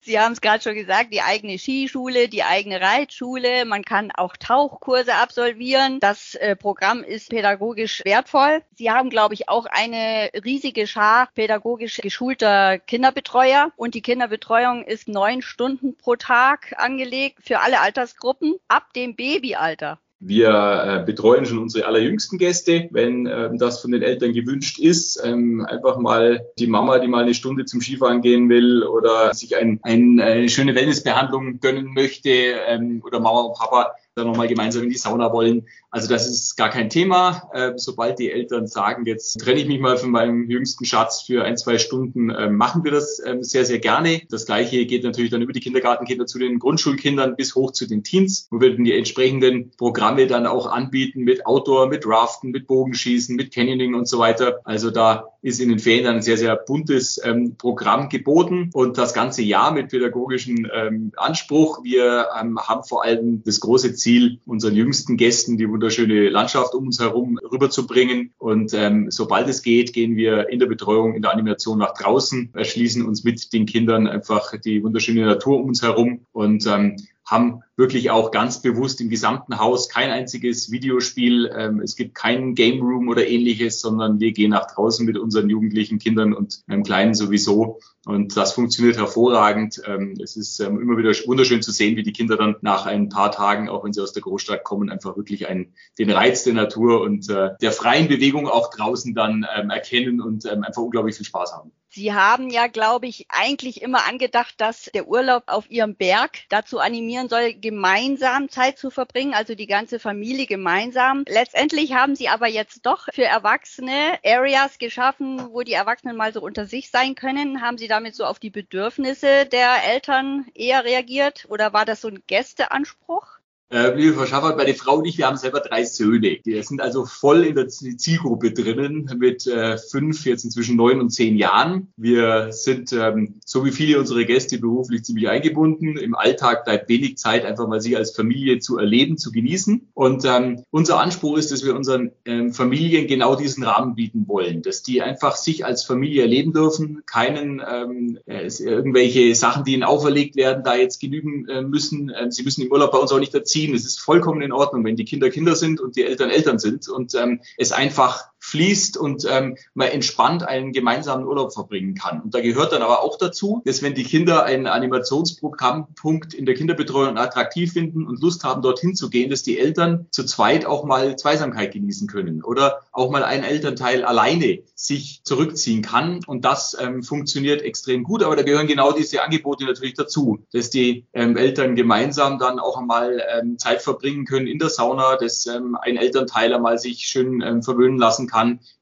Sie 0.05 0.19
haben 0.19 0.33
es 0.33 0.41
gerade 0.41 0.61
schon 0.61 0.75
gesagt, 0.75 1.13
die 1.13 1.23
eigene 1.23 1.59
Skischule, 1.59 2.29
die 2.29 2.43
eigene 2.43 2.81
Reitschule. 2.81 3.65
Man 3.65 3.85
kann 3.85 4.11
auch 4.11 4.37
Tauchkurse 4.37 5.15
absolvieren. 5.15 6.01
Das 6.01 6.35
äh, 6.35 6.57
Programm 6.57 7.05
ist 7.05 7.31
pädagogisch 7.31 8.03
wertvoll. 8.05 8.63
Sie 8.75 8.91
haben, 8.91 9.11
glaube 9.11 9.35
ich, 9.35 9.49
auch 9.49 9.65
eine 9.67 10.31
riesige 10.45 10.89
Schar 10.89 11.29
pädagogisch 11.37 11.99
geschulter 11.99 12.81
Kinderbetreuer. 12.81 13.71
Und 13.77 13.95
die 13.95 14.03
Kinderbetreuung 14.03 14.83
ist 14.83 15.07
neun 15.07 15.41
Stunden 15.41 15.97
pro 15.97 16.17
Tag 16.17 16.75
angelegt 16.79 17.39
für 17.45 17.61
alle 17.61 17.79
Altersgruppen 17.81 18.57
ab 18.67 18.93
dem 18.95 19.15
Babyalter. 19.15 20.01
Wir 20.25 20.51
äh, 20.51 21.05
betreuen 21.05 21.45
schon 21.47 21.59
unsere 21.59 21.85
allerjüngsten 21.85 22.39
Gäste, 22.39 22.89
wenn 22.93 23.27
ähm, 23.27 23.59
das 23.59 23.81
von 23.81 23.91
den 23.91 24.03
Eltern 24.03 24.33
gewünscht 24.33 24.79
ist. 24.79 25.21
Ähm, 25.25 25.67
einfach 25.67 25.99
mal 25.99 26.47
die 26.61 26.69
Mama, 26.69 27.01
die 27.01 27.09
mal 27.09 27.25
eine 27.25 27.35
Stunde 27.35 27.65
zum 27.65 27.81
Skifahren 27.81 28.23
gehen 28.23 28.49
will 28.49 28.85
oder 28.85 29.35
sich 29.35 29.57
ein, 29.57 29.81
ein, 29.83 30.21
eine 30.21 30.49
schöne 30.49 30.77
Wellnessbehandlung 30.77 31.59
gönnen 31.59 31.93
möchte 31.93 32.31
ähm, 32.31 33.03
oder 33.05 33.19
Mama 33.19 33.41
und 33.41 33.59
Papa 33.59 33.97
dann 34.15 34.27
nochmal 34.27 34.49
gemeinsam 34.49 34.83
in 34.83 34.91
die 34.91 34.99
Sauna 34.99 35.33
wollen. 35.33 35.67
Also 35.91 36.09
das 36.09 36.27
ist 36.29 36.57
gar 36.57 36.69
kein 36.69 36.91
Thema. 36.91 37.51
Äh, 37.53 37.73
sobald 37.77 38.19
die 38.19 38.31
Eltern 38.31 38.67
sagen, 38.67 39.07
jetzt 39.07 39.41
trenne 39.41 39.61
ich 39.61 39.67
mich 39.67 39.81
mal 39.81 39.97
von 39.97 40.11
meinem 40.11 40.51
jüngsten 40.51 40.85
Schatz 40.85 41.23
für 41.23 41.45
ein, 41.45 41.57
zwei 41.57 41.79
Stunden, 41.79 42.31
äh, 42.31 42.51
machen 42.51 42.85
wir 42.85 42.91
das 42.91 43.19
äh, 43.21 43.39
sehr, 43.41 43.65
sehr 43.65 43.79
gerne. 43.79 44.23
Das 44.29 44.47
gleiche 44.47 44.85
geht 44.87 45.05
natürlich 45.05 45.31
dann 45.31 45.43
über 45.43 45.53
die 45.53 45.61
Kindergartenkinder 45.61 46.27
zu 46.27 46.39
den 46.39 46.59
Grundschulkindern 46.59 47.37
bis 47.37 47.55
hoch 47.55 47.73
zu 47.73 47.87
den 47.87 48.05
Teens, 48.05 48.49
wir 48.51 48.75
dann 48.75 48.85
die 48.85 48.97
entsprechenden 48.97 49.71
Programme 49.77 50.27
dann 50.27 50.47
auch 50.47 50.67
anbieten 50.67 51.23
mit 51.23 51.47
Outdoor, 51.47 51.89
mit 51.89 52.07
Raften, 52.07 52.51
mit 52.51 52.67
Bogenschießen, 52.67 53.35
mit 53.35 53.53
Canyoning 53.53 53.95
und 53.95 54.09
so 54.09 54.19
weiter. 54.19 54.61
Also 54.65 54.91
da 54.91 55.33
ist 55.43 55.61
in 55.61 55.69
den 55.71 55.79
Ferien 55.79 56.05
dann 56.05 56.17
ein 56.17 56.23
sehr, 56.23 56.37
sehr 56.37 56.55
buntes 56.57 57.21
ähm, 57.25 57.57
Programm 57.59 58.09
geboten 58.09 58.71
und 58.73 58.97
das 58.97 59.13
ganze 59.13 59.43
Jahr 59.43 59.73
mit 59.73 59.89
pädagogischem 59.89 60.71
ähm, 60.73 61.13
Anspruch. 61.17 61.83
Wir 61.83 62.29
ähm, 62.41 62.59
haben 62.59 62.85
vor 62.85 63.05
allem 63.05 63.43
das 63.45 63.59
große 63.61 63.95
Ziel, 63.95 64.02
unseren 64.47 64.75
jüngsten 64.75 65.17
Gästen 65.17 65.57
die 65.57 65.69
wunderschöne 65.69 66.29
Landschaft 66.29 66.75
um 66.75 66.87
uns 66.87 67.01
herum 67.01 67.39
rüberzubringen. 67.39 68.33
Und 68.39 68.75
ähm, 68.75 69.11
sobald 69.11 69.49
es 69.49 69.63
geht, 69.63 69.93
gehen 69.93 70.17
wir 70.17 70.49
in 70.49 70.59
der 70.59 70.67
Betreuung, 70.67 71.15
in 71.15 71.23
der 71.23 71.33
Animation 71.33 71.79
nach 71.79 71.95
draußen, 71.95 72.51
erschließen 72.55 73.05
uns 73.05 73.25
mit 73.25 73.53
den 73.53 73.67
Kindern 73.67 74.07
einfach 74.07 74.57
die 74.59 74.83
wunderschöne 74.83 75.25
Natur 75.25 75.59
um 75.59 75.69
uns 75.69 75.83
herum 75.83 76.27
und 76.33 76.67
ähm, 76.67 76.97
haben 77.25 77.63
wirklich 77.77 78.11
auch 78.11 78.31
ganz 78.31 78.63
bewusst 78.63 79.01
im 79.01 79.09
gesamten 79.09 79.59
Haus 79.59 79.89
kein 79.89 80.11
einziges 80.11 80.71
Videospiel. 80.71 81.51
Ähm, 81.57 81.81
es 81.81 81.97
gibt 81.97 82.15
keinen 82.15 82.55
Game 82.55 82.83
Room 82.83 83.09
oder 83.09 83.27
ähnliches, 83.27 83.81
sondern 83.81 84.21
wir 84.21 84.33
gehen 84.33 84.51
nach 84.51 84.67
draußen 84.67 85.07
mit 85.07 85.17
unseren 85.17 85.49
jugendlichen 85.49 85.99
Kindern 85.99 86.33
und 86.33 86.63
meinem 86.67 86.83
Kleinen 86.83 87.15
sowieso. 87.15 87.79
Und 88.05 88.37
das 88.37 88.53
funktioniert 88.53 88.97
hervorragend. 88.97 89.81
Ähm, 89.87 90.19
es 90.23 90.37
ist 90.37 90.59
ähm, 90.61 90.81
immer 90.81 90.97
wieder 90.97 91.11
wunderschön 91.27 91.63
zu 91.63 91.71
sehen, 91.71 91.97
wie 91.97 92.03
die 92.03 92.13
Kinder 92.13 92.37
dann 92.37 92.57
nach 92.61 92.87
ein 92.87 93.09
paar 93.09 93.31
Tagen, 93.31 93.69
auch 93.69 93.85
wenn 93.85 93.93
sie 93.93 94.03
aus 94.03 94.13
der 94.13 94.23
Großstadt 94.23 94.65
kommen, 94.65 94.91
einfach 94.91 95.17
wirklich 95.17 95.49
einen, 95.49 95.75
den 95.99 96.11
Reiz 96.11 96.43
der 96.45 96.55
Natur 96.55 97.01
und 97.03 97.29
äh, 97.31 97.51
der 97.61 97.73
freien 97.73 98.09
Bewegung 98.09 98.49
auch 98.49 98.71
draußen 98.71 99.15
dann 99.15 99.47
ähm, 99.57 99.71
erkennen 99.71 100.21
und 100.21 100.45
ähm, 100.47 100.65
einfach 100.65 100.83
unglaublich 100.83 101.17
viel 101.17 101.27
Spaß 101.27 101.53
haben. 101.53 101.73
Sie 101.95 102.15
haben 102.15 102.49
ja, 102.49 102.69
glaube 102.69 103.07
ich, 103.07 103.27
eigentlich 103.29 103.83
immer 103.83 104.07
angedacht, 104.09 104.55
dass 104.57 104.85
der 104.95 105.09
Urlaub 105.09 105.43
auf 105.45 105.71
Ihrem 105.71 105.95
Berg 105.95 106.39
dazu 106.49 106.79
animieren 106.79 107.29
soll, 107.29 107.53
gemeinsam 107.53 108.49
Zeit 108.49 108.79
zu 108.79 108.89
verbringen, 108.89 109.35
also 109.35 109.55
die 109.55 109.67
ganze 109.67 109.99
Familie 109.99 110.47
gemeinsam. 110.47 111.25
Letztendlich 111.29 111.93
haben 111.93 112.17
Sie 112.17 112.31
aber 112.31 112.47
jetzt 112.47 112.87
doch 112.87 113.09
für 113.13 113.25
Erwachsene 113.25 114.19
Areas 114.25 114.79
geschaffen, 114.79 115.53
wo 115.53 115.61
die 115.61 115.75
Erwachsenen 115.75 116.17
mal 116.17 116.33
so 116.33 116.41
unter 116.41 116.65
sich 116.65 116.91
sein 116.91 117.15
können. 117.15 117.61
Haben 117.61 117.77
Sie 117.77 117.89
damit 117.89 118.15
so 118.15 118.25
auf 118.25 118.39
die 118.39 118.49
Bedürfnisse 118.49 119.45
der 119.45 119.85
Eltern 119.85 120.47
eher 120.55 120.85
reagiert 120.85 121.45
oder 121.51 121.75
war 121.75 121.85
das 121.85 122.01
so 122.01 122.09
ein 122.09 122.23
Gästeanspruch? 122.27 123.42
Äh, 123.73 123.97
liebe 123.97 124.13
Frau 124.13 124.27
Schaffert, 124.27 124.59
meine 124.59 124.75
Frau 124.75 124.99
und 124.99 125.07
ich, 125.07 125.17
wir 125.17 125.27
haben 125.27 125.39
selber 125.39 125.61
drei 125.61 125.85
Söhne. 125.85 126.37
Die 126.45 126.63
sind 126.63 126.83
also 126.83 127.07
voll 127.07 127.45
in 127.45 127.55
der 127.55 127.69
Zielgruppe 127.69 128.53
drinnen 128.53 129.11
mit 129.17 129.47
äh, 129.47 129.79
fünf, 129.79 130.27
jetzt 130.27 130.45
inzwischen 130.45 130.77
neun 130.77 131.01
und 131.01 131.09
zehn 131.09 131.39
Jahren. 131.39 131.91
Wir 131.97 132.49
sind, 132.53 132.93
ähm, 132.93 133.41
so 133.47 133.65
wie 133.65 133.71
viele 133.71 133.99
unserer 133.99 134.25
Gäste, 134.25 134.59
beruflich 134.59 135.05
ziemlich 135.05 135.31
eingebunden. 135.31 135.97
Im 135.97 136.15
Alltag 136.15 136.67
bleibt 136.67 136.91
wenig 136.91 137.17
Zeit, 137.17 137.47
einfach 137.47 137.67
mal 137.67 137.81
sie 137.81 137.97
als 137.97 138.15
Familie 138.15 138.59
zu 138.59 138.77
erleben, 138.77 139.17
zu 139.17 139.33
genießen. 139.33 139.89
Und 139.95 140.27
ähm, 140.27 140.65
unser 140.71 141.01
Anspruch 141.01 141.39
ist, 141.39 141.51
dass 141.51 141.65
wir 141.65 141.75
unseren 141.75 142.13
ähm, 142.27 142.53
Familien 142.53 143.07
genau 143.07 143.37
diesen 143.37 143.65
Rahmen 143.65 143.95
bieten 143.95 144.29
wollen, 144.29 144.61
dass 144.61 144.83
die 144.83 145.01
einfach 145.01 145.37
sich 145.37 145.65
als 145.65 145.83
Familie 145.83 146.21
erleben 146.21 146.53
dürfen, 146.53 147.05
keinen 147.07 147.63
ähm, 147.67 148.19
äh, 148.27 148.51
irgendwelche 148.63 149.35
Sachen, 149.35 149.65
die 149.65 149.73
ihnen 149.73 149.83
auferlegt 149.83 150.37
werden, 150.37 150.63
da 150.63 150.77
jetzt 150.77 151.01
genügen 151.01 151.49
äh, 151.49 151.63
müssen. 151.63 152.13
Ähm, 152.15 152.31
sie 152.31 152.43
müssen 152.43 152.67
im 152.67 152.71
Urlaub 152.71 152.93
bei 152.93 152.99
uns 152.99 153.11
auch 153.13 153.19
nicht 153.19 153.33
erziehen 153.33 153.62
ziehen. 153.63 153.75
Es 153.75 153.85
ist 153.85 154.01
vollkommen 154.01 154.43
in 154.43 154.53
Ordnung, 154.53 154.85
wenn 154.85 154.97
die 154.97 155.05
Kinder 155.05 155.31
Kinder 155.31 155.57
sind 155.57 155.81
und 155.81 155.97
die 155.97 156.05
Eltern 156.05 156.31
Eltern 156.31 156.59
sind 156.59 156.89
und 156.89 157.15
ähm, 157.15 157.41
es 157.57 157.73
einfach 157.73 158.32
fließt 158.43 158.97
und 158.97 159.25
ähm, 159.31 159.57
man 159.73 159.89
entspannt 159.89 160.43
einen 160.43 160.73
gemeinsamen 160.73 161.25
Urlaub 161.25 161.55
verbringen 161.55 161.95
kann. 161.95 162.21
Und 162.21 162.35
da 162.35 162.41
gehört 162.41 162.73
dann 162.73 162.83
aber 162.83 163.03
auch 163.03 163.17
dazu, 163.17 163.63
dass 163.65 163.83
wenn 163.83 163.95
die 163.95 164.03
Kinder 164.03 164.43
einen 164.43 164.67
Animationsprogrammpunkt 164.67 166.35
in 166.35 166.45
der 166.45 166.57
Kinderbetreuung 166.57 167.17
attraktiv 167.17 167.73
finden 167.73 168.05
und 168.05 168.21
Lust 168.21 168.43
haben, 168.43 168.61
dorthin 168.61 168.97
zu 168.97 169.11
gehen, 169.11 169.31
dass 169.31 169.45
die 169.45 169.59
Eltern 169.59 170.07
zu 170.11 170.25
zweit 170.25 170.67
auch 170.67 170.85
mal 170.85 171.15
Zweisamkeit 171.17 171.73
genießen 171.73 172.09
können 172.09 172.43
oder 172.43 172.81
auch 172.91 173.11
mal 173.11 173.23
ein 173.23 173.45
Elternteil 173.45 174.05
alleine 174.05 174.59
sich 174.75 175.21
zurückziehen 175.23 175.83
kann. 175.83 176.21
Und 176.27 176.45
das 176.45 176.77
ähm, 176.79 177.05
funktioniert 177.05 177.63
extrem 177.63 178.03
gut. 178.03 178.25
Aber 178.25 178.35
da 178.35 178.43
gehören 178.43 178.67
genau 178.67 178.91
diese 178.91 179.23
Angebote 179.23 179.65
natürlich 179.65 179.95
dazu, 179.95 180.45
dass 180.53 180.69
die 180.69 181.07
ähm, 181.13 181.37
Eltern 181.37 181.77
gemeinsam 181.77 182.41
dann 182.41 182.59
auch 182.59 182.77
einmal 182.77 183.23
ähm, 183.39 183.57
Zeit 183.59 183.83
verbringen 183.83 184.25
können 184.25 184.49
in 184.49 184.59
der 184.59 184.69
Sauna, 184.69 185.17
dass 185.17 185.47
ähm, 185.47 185.77
ein 185.81 185.97
Elternteil 185.97 186.53
einmal 186.53 186.79
sich 186.79 187.07
schön 187.07 187.41
ähm, 187.41 187.63
verwöhnen 187.63 187.99
lassen 187.99 188.27
kann 188.27 188.32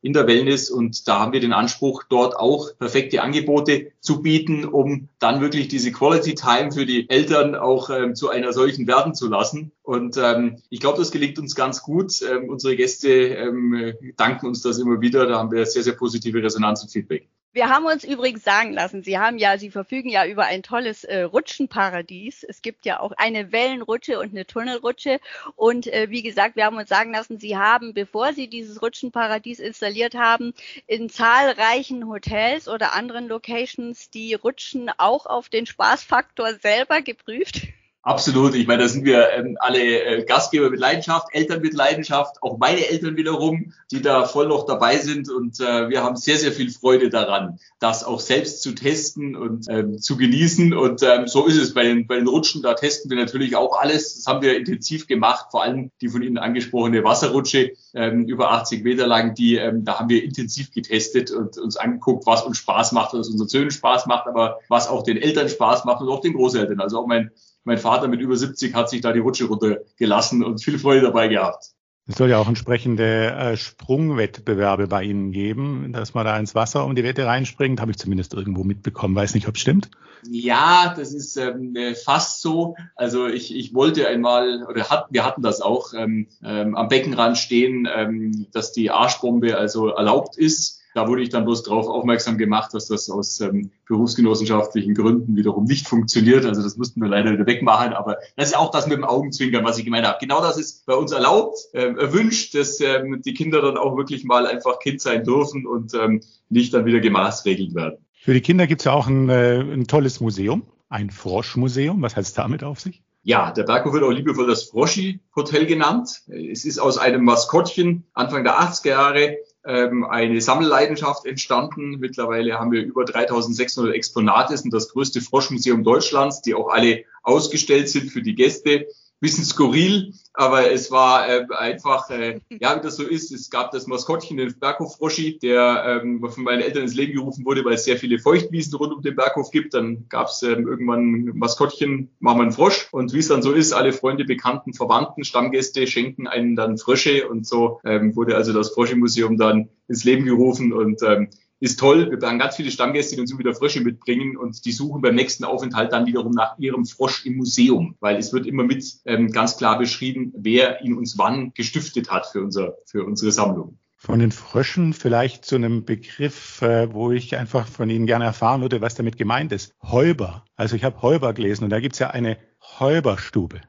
in 0.03 0.13
der 0.13 0.27
Wellness. 0.27 0.71
Und 0.71 1.09
da 1.09 1.21
haben 1.21 1.33
wir 1.33 1.41
den 1.41 1.53
Anspruch, 1.53 2.05
dort 2.09 2.37
auch 2.37 2.71
perfekte 2.79 3.23
Angebote 3.23 3.93
zu 4.01 4.23
bieten, 4.23 4.65
um 4.65 5.09
dann 5.19 5.41
wirklich 5.41 5.69
diese 5.69 5.93
Quality 5.93 6.35
Time 6.35 6.73
für 6.73 6.87
die 6.87 7.09
Eltern 7.09 7.55
auch 7.55 7.91
ähm, 7.91 8.15
zu 8.15 8.31
einer 8.31 8.53
solchen 8.53 8.87
werden 8.87 9.15
zu 9.15 9.29
lassen. 9.29 9.73
Und 9.83 10.17
ähm, 10.17 10.59
ich 10.71 10.81
glaube, 10.81 10.99
das 10.99 11.11
gelingt 11.11 11.39
uns 11.39 11.55
ganz 11.55 11.83
gut. 11.83 12.23
Ähm, 12.23 12.49
unsere 12.49 12.77
Gäste 12.77 13.11
ähm, 13.11 13.95
danken 14.17 14.47
uns 14.47 14.63
das 14.63 14.79
immer 14.79 15.01
wieder. 15.01 15.27
Da 15.27 15.39
haben 15.39 15.51
wir 15.51 15.67
sehr, 15.67 15.83
sehr 15.83 15.95
positive 15.95 16.43
Resonanz 16.43 16.83
und 16.83 16.91
Feedback. 16.91 17.29
Wir 17.53 17.69
haben 17.69 17.85
uns 17.85 18.05
übrigens 18.05 18.45
sagen 18.45 18.73
lassen, 18.73 19.03
Sie 19.03 19.19
haben 19.19 19.37
ja, 19.37 19.59
Sie 19.59 19.73
verfügen 19.73 20.09
ja 20.09 20.25
über 20.25 20.45
ein 20.45 20.63
tolles 20.63 21.03
äh, 21.03 21.23
Rutschenparadies. 21.23 22.45
Es 22.45 22.63
gibt 22.63 22.87
ja 22.87 23.01
auch 23.01 23.11
eine 23.17 23.51
Wellenrutsche 23.51 24.21
und 24.21 24.31
eine 24.31 24.47
Tunnelrutsche. 24.47 25.19
Und 25.57 25.89
äh, 25.89 26.11
wie 26.11 26.23
gesagt, 26.23 26.55
wir 26.55 26.65
haben 26.65 26.77
uns 26.77 26.89
sagen 26.89 27.13
lassen, 27.13 27.41
Sie 27.41 27.57
haben, 27.57 27.93
bevor 27.93 28.35
Sie 28.35 28.47
dieses 28.47 28.81
Rutschenparadies 28.81 29.59
installiert 29.59 30.15
haben, 30.15 30.55
in 30.87 31.11
zahlreichen 31.11 32.07
Hotels 32.09 32.69
oder 32.69 32.93
anderen 32.93 33.27
Locations 33.27 34.11
die 34.11 34.35
Rutschen 34.35 34.89
auch 34.97 35.27
auf 35.27 35.49
den 35.49 35.67
Spaßfaktor 35.67 36.55
selber 36.55 37.03
geprüft. 37.03 37.63
Absolut. 38.03 38.55
Ich 38.55 38.67
meine, 38.67 38.85
da 38.85 38.89
sind 38.89 39.05
wir 39.05 39.29
ähm, 39.33 39.59
alle 39.61 39.79
äh, 39.79 40.25
Gastgeber 40.25 40.71
mit 40.71 40.81
Leidenschaft, 40.81 41.29
Eltern 41.33 41.61
mit 41.61 41.75
Leidenschaft, 41.75 42.43
auch 42.43 42.57
meine 42.57 42.89
Eltern 42.89 43.19
wiederum, 43.19 43.75
die 43.91 44.01
da 44.01 44.25
voll 44.25 44.49
noch 44.49 44.65
dabei 44.65 44.97
sind. 44.97 45.29
Und 45.29 45.61
äh, 45.61 45.91
wir 45.91 46.03
haben 46.03 46.17
sehr, 46.17 46.39
sehr 46.39 46.53
viel 46.53 46.71
Freude 46.71 47.11
daran, 47.11 47.59
das 47.79 48.03
auch 48.03 48.21
selbst 48.21 48.63
zu 48.63 48.73
testen 48.73 49.37
und 49.37 49.67
ähm, 49.69 49.99
zu 49.99 50.17
genießen. 50.17 50.73
Und 50.73 51.03
ähm, 51.03 51.27
so 51.27 51.45
ist 51.45 51.59
es 51.59 51.75
bei 51.75 51.83
den, 51.85 52.07
bei 52.07 52.17
den 52.17 52.27
Rutschen. 52.27 52.63
Da 52.63 52.73
testen 52.73 53.11
wir 53.11 53.19
natürlich 53.19 53.55
auch 53.55 53.79
alles. 53.79 54.17
Das 54.17 54.27
haben 54.27 54.41
wir 54.41 54.57
intensiv 54.57 55.07
gemacht, 55.07 55.49
vor 55.51 55.63
allem 55.63 55.91
die 56.01 56.09
von 56.09 56.23
Ihnen 56.23 56.39
angesprochene 56.39 57.05
Wasserrutsche 57.05 57.73
ähm, 57.93 58.25
über 58.27 58.51
80 58.53 58.83
Meter 58.83 59.07
lang. 59.07 59.35
Die, 59.35 59.57
ähm, 59.57 59.85
da 59.85 59.99
haben 59.99 60.09
wir 60.09 60.25
intensiv 60.25 60.73
getestet 60.73 61.31
und 61.33 61.59
uns 61.59 61.77
angeguckt, 61.77 62.25
was 62.25 62.45
uns 62.45 62.57
Spaß 62.57 62.93
macht, 62.93 63.13
was 63.13 63.29
unseren 63.29 63.49
Söhnen 63.49 63.71
Spaß 63.71 64.07
macht, 64.07 64.27
aber 64.27 64.61
was 64.69 64.89
auch 64.89 65.03
den 65.03 65.19
Eltern 65.19 65.51
Spaß 65.51 65.85
macht 65.85 66.01
und 66.01 66.09
auch 66.09 66.23
den 66.23 66.33
Großeltern. 66.33 66.81
Also 66.81 66.99
auch 66.99 67.07
mein 67.07 67.31
mein 67.65 67.79
Vater 67.79 68.09
mit 68.09 68.21
über 68.21 68.37
70 68.37 68.75
hat 68.75 68.91
sich 68.91 69.01
da 69.01 69.13
die 69.13 69.21
Rutsche 69.21 69.47
runtergelassen 69.47 70.43
und 70.43 70.63
viel 70.63 70.79
Freude 70.79 71.03
dabei 71.03 71.29
gehabt. 71.29 71.73
Es 72.11 72.17
soll 72.17 72.31
ja 72.31 72.39
auch 72.39 72.49
entsprechende 72.49 73.31
äh, 73.31 73.57
Sprungwettbewerbe 73.57 74.89
bei 74.89 75.05
Ihnen 75.05 75.31
geben, 75.31 75.93
dass 75.93 76.13
man 76.13 76.25
da 76.25 76.37
ins 76.39 76.57
Wasser 76.57 76.85
um 76.85 76.97
die 76.97 77.05
Wette 77.05 77.25
reinspringt. 77.25 77.81
Habe 77.81 77.93
ich 77.93 77.99
zumindest 77.99 78.35
irgendwo 78.35 78.65
mitbekommen. 78.65 79.15
Weiß 79.15 79.35
nicht, 79.35 79.47
ob 79.47 79.55
es 79.55 79.61
stimmt. 79.61 79.91
Ja, 80.29 80.93
das 80.97 81.15
ist 81.15 81.37
ähm, 81.37 81.77
äh, 81.77 81.95
fast 81.95 82.41
so. 82.41 82.75
Also 82.97 83.29
ich, 83.29 83.55
ich 83.55 83.75
wollte 83.75 84.09
einmal, 84.09 84.65
oder 84.65 84.91
hat, 84.91 85.07
wir 85.11 85.25
hatten 85.25 85.43
das 85.43 85.61
auch, 85.61 85.95
ähm, 85.95 86.27
ähm, 86.43 86.75
am 86.75 86.89
Beckenrand 86.89 87.39
stehen, 87.39 87.89
ähm, 87.93 88.47
dass 88.53 88.73
die 88.73 88.91
Arschbombe 88.91 89.57
also 89.57 89.89
erlaubt 89.89 90.37
ist. 90.37 90.80
Da 90.95 91.07
wurde 91.07 91.23
ich 91.23 91.29
dann 91.29 91.45
bloß 91.45 91.63
darauf 91.63 91.87
aufmerksam 91.87 92.37
gemacht, 92.37 92.75
dass 92.75 92.89
das 92.89 93.09
aus 93.11 93.41
ähm, 93.41 93.71
berufsgenossenschaftlichen 93.87 94.95
Gründen 94.95 95.37
wiederum 95.37 95.65
nicht 95.65 95.87
funktioniert. 95.87 96.45
Also 96.45 96.63
das 96.63 96.77
mussten 96.77 97.01
wir 97.01 97.09
leider 97.09 97.33
wieder 97.33 97.47
wegmachen. 97.47 97.93
Aber 97.93 98.19
das 98.37 98.49
ist 98.49 98.57
auch 98.57 98.71
das 98.71 98.87
mit 98.87 98.97
dem 98.97 99.05
Augenzwinkern, 99.05 99.65
was 99.65 99.79
ich 99.79 99.85
gemeint 99.85 100.07
habe. 100.07 100.19
Genau 100.21 100.41
das 100.41 100.59
ist 100.59 100.87
bei 100.87 100.95
uns 100.95 101.13
erlaubt, 101.13 101.59
ähm, 101.75 101.97
erwünscht, 101.97 102.55
dass 102.55 102.81
ähm, 102.81 103.23
die 103.25 103.35
Kinder 103.35 103.63
dann 103.63 103.77
auch 103.77 103.97
wirklich 103.97 104.25
mal 104.25 104.47
einfach 104.47 104.81
Kind 104.81 105.01
sein 105.01 105.23
dürfen 105.23 105.67
und 105.67 105.95
ähm, 105.95 106.23
nicht 106.49 106.75
dann 106.75 106.85
wieder 106.85 107.01
gemaßregelt 107.01 107.75
werden. 107.75 108.05
Für 108.13 108.35
die 108.35 108.41
Kinder 108.41 108.67
gibt 108.67 108.81
es 108.81 108.85
ja 108.85 108.93
auch 108.93 109.07
ein, 109.07 109.29
äh, 109.29 109.61
ein 109.61 109.87
tolles 109.87 110.21
Museum, 110.21 110.65
ein 110.89 111.11
Froschmuseum. 111.11 112.03
Was 112.03 112.17
heißt 112.17 112.37
damit 112.37 112.65
auf 112.65 112.81
sich? 112.81 113.03
Ja, 113.23 113.51
der 113.51 113.65
Berghof 113.65 113.93
wird 113.93 114.03
auch 114.03 114.11
liebevoll 114.11 114.47
das 114.47 114.65
Froschi-Hotel 114.65 115.67
genannt. 115.67 116.23
Es 116.29 116.65
ist 116.65 116.79
aus 116.79 116.97
einem 116.97 117.23
Maskottchen 117.23 118.05
Anfang 118.15 118.45
der 118.45 118.59
80er 118.61 118.89
Jahre 118.89 119.37
ähm, 119.65 120.05
eine 120.05 120.41
Sammelleidenschaft 120.41 121.27
entstanden. 121.27 121.99
Mittlerweile 121.99 122.59
haben 122.59 122.73
wir 122.73 122.83
über 122.83 123.05
3600 123.05 123.95
Exponate, 123.95 124.57
sind 124.57 124.73
das 124.73 124.89
größte 124.89 125.21
Froschmuseum 125.21 125.85
Deutschlands, 125.85 126.43
die 126.43 126.55
auch 126.55 126.69
alle 126.69 127.05
ausgestellt 127.23 127.89
sind 127.89 128.11
für 128.11 128.23
die 128.23 128.35
Gäste 128.35 128.87
bisschen 129.21 129.45
skurril, 129.45 130.15
aber 130.33 130.71
es 130.71 130.91
war 130.91 131.29
äh, 131.29 131.47
einfach, 131.51 132.09
äh, 132.11 132.41
ja, 132.51 132.77
wie 132.77 132.81
das 132.81 132.97
so 132.97 133.03
ist. 133.03 133.33
Es 133.33 133.51
gab 133.51 133.73
das 133.73 133.87
Maskottchen, 133.87 134.37
den 134.37 134.59
Berghof 134.59 134.97
Froschi, 134.97 135.39
der 135.39 136.03
ähm, 136.03 136.21
von 136.21 136.45
meinen 136.45 136.63
Eltern 136.63 136.85
ins 136.85 136.95
Leben 136.95 137.15
gerufen 137.15 137.45
wurde, 137.45 137.65
weil 137.65 137.75
es 137.75 137.85
sehr 137.85 137.97
viele 137.97 138.19
Feuchtwiesen 138.19 138.75
rund 138.75 138.93
um 138.93 139.03
den 139.03 139.17
Berghof 139.17 139.51
gibt. 139.51 139.75
Dann 139.75 140.07
gab 140.09 140.29
es 140.29 140.43
ähm, 140.43 140.69
irgendwann 140.69 141.01
ein 141.01 141.39
Maskottchen, 141.39 142.11
machen 142.21 142.39
wir 142.39 142.43
einen 142.43 142.53
Frosch. 142.53 142.89
Und 142.93 143.13
wie 143.13 143.19
es 143.19 143.29
dann 143.29 143.43
so 143.43 143.53
ist, 143.53 143.73
alle 143.73 143.93
Freunde, 143.93 144.25
Bekannten, 144.25 144.73
Verwandten, 144.73 145.25
Stammgäste 145.25 145.87
schenken 145.87 146.29
einen 146.29 146.55
dann 146.55 146.79
Frösche. 146.79 147.29
Und 147.29 147.47
so 147.47 147.81
ähm, 147.85 148.15
wurde 148.15 148.37
also 148.37 148.53
das 148.53 148.71
Froschi-Museum 148.71 149.37
dann 149.37 149.69
ins 149.89 150.05
Leben 150.05 150.27
gerufen. 150.27 150.73
Und 150.73 151.03
ähm, 151.03 151.29
ist 151.61 151.79
toll. 151.79 152.11
Wir 152.11 152.29
haben 152.29 152.39
ganz 152.39 152.57
viele 152.57 152.71
Stammgäste, 152.71 153.15
die 153.15 153.21
uns 153.21 153.39
wieder 153.39 153.55
Frösche 153.55 153.83
mitbringen 153.83 154.37
und 154.37 154.65
die 154.65 154.73
suchen 154.73 155.03
beim 155.03 155.15
nächsten 155.15 155.45
Aufenthalt 155.45 155.93
dann 155.93 156.07
wiederum 156.07 156.33
nach 156.33 156.59
ihrem 156.59 156.87
Frosch 156.87 157.25
im 157.27 157.37
Museum, 157.37 157.97
weil 158.01 158.17
es 158.17 158.33
wird 158.33 158.47
immer 158.47 158.65
mit 158.65 158.85
ähm, 159.05 159.31
ganz 159.31 159.59
klar 159.59 159.79
beschrieben, 159.79 160.33
wer 160.37 160.83
ihn 160.83 160.97
uns 160.97 161.19
wann 161.19 161.53
gestiftet 161.55 162.11
hat 162.11 162.27
für, 162.27 162.43
unser, 162.43 162.75
für 162.87 163.05
unsere 163.05 163.31
Sammlung. 163.31 163.79
Von 163.97 164.19
den 164.19 164.33
Fröschen 164.33 164.95
vielleicht 164.95 165.45
zu 165.45 165.57
einem 165.57 165.85
Begriff, 165.85 166.63
äh, 166.63 166.91
wo 166.95 167.13
ich 167.13 167.37
einfach 167.37 167.67
von 167.67 167.91
Ihnen 167.91 168.07
gerne 168.07 168.25
erfahren 168.25 168.63
würde, 168.63 168.81
was 168.81 168.95
damit 168.95 169.19
gemeint 169.19 169.53
ist. 169.53 169.75
Häuber. 169.83 170.47
Also 170.57 170.75
ich 170.75 170.85
habe 170.85 171.03
Häuber 171.03 171.35
gelesen 171.35 171.65
und 171.65 171.71
da 171.71 171.81
gibt 171.81 171.93
es 171.93 171.99
ja 171.99 172.09
eine 172.09 172.39
Häuberstube. 172.79 173.61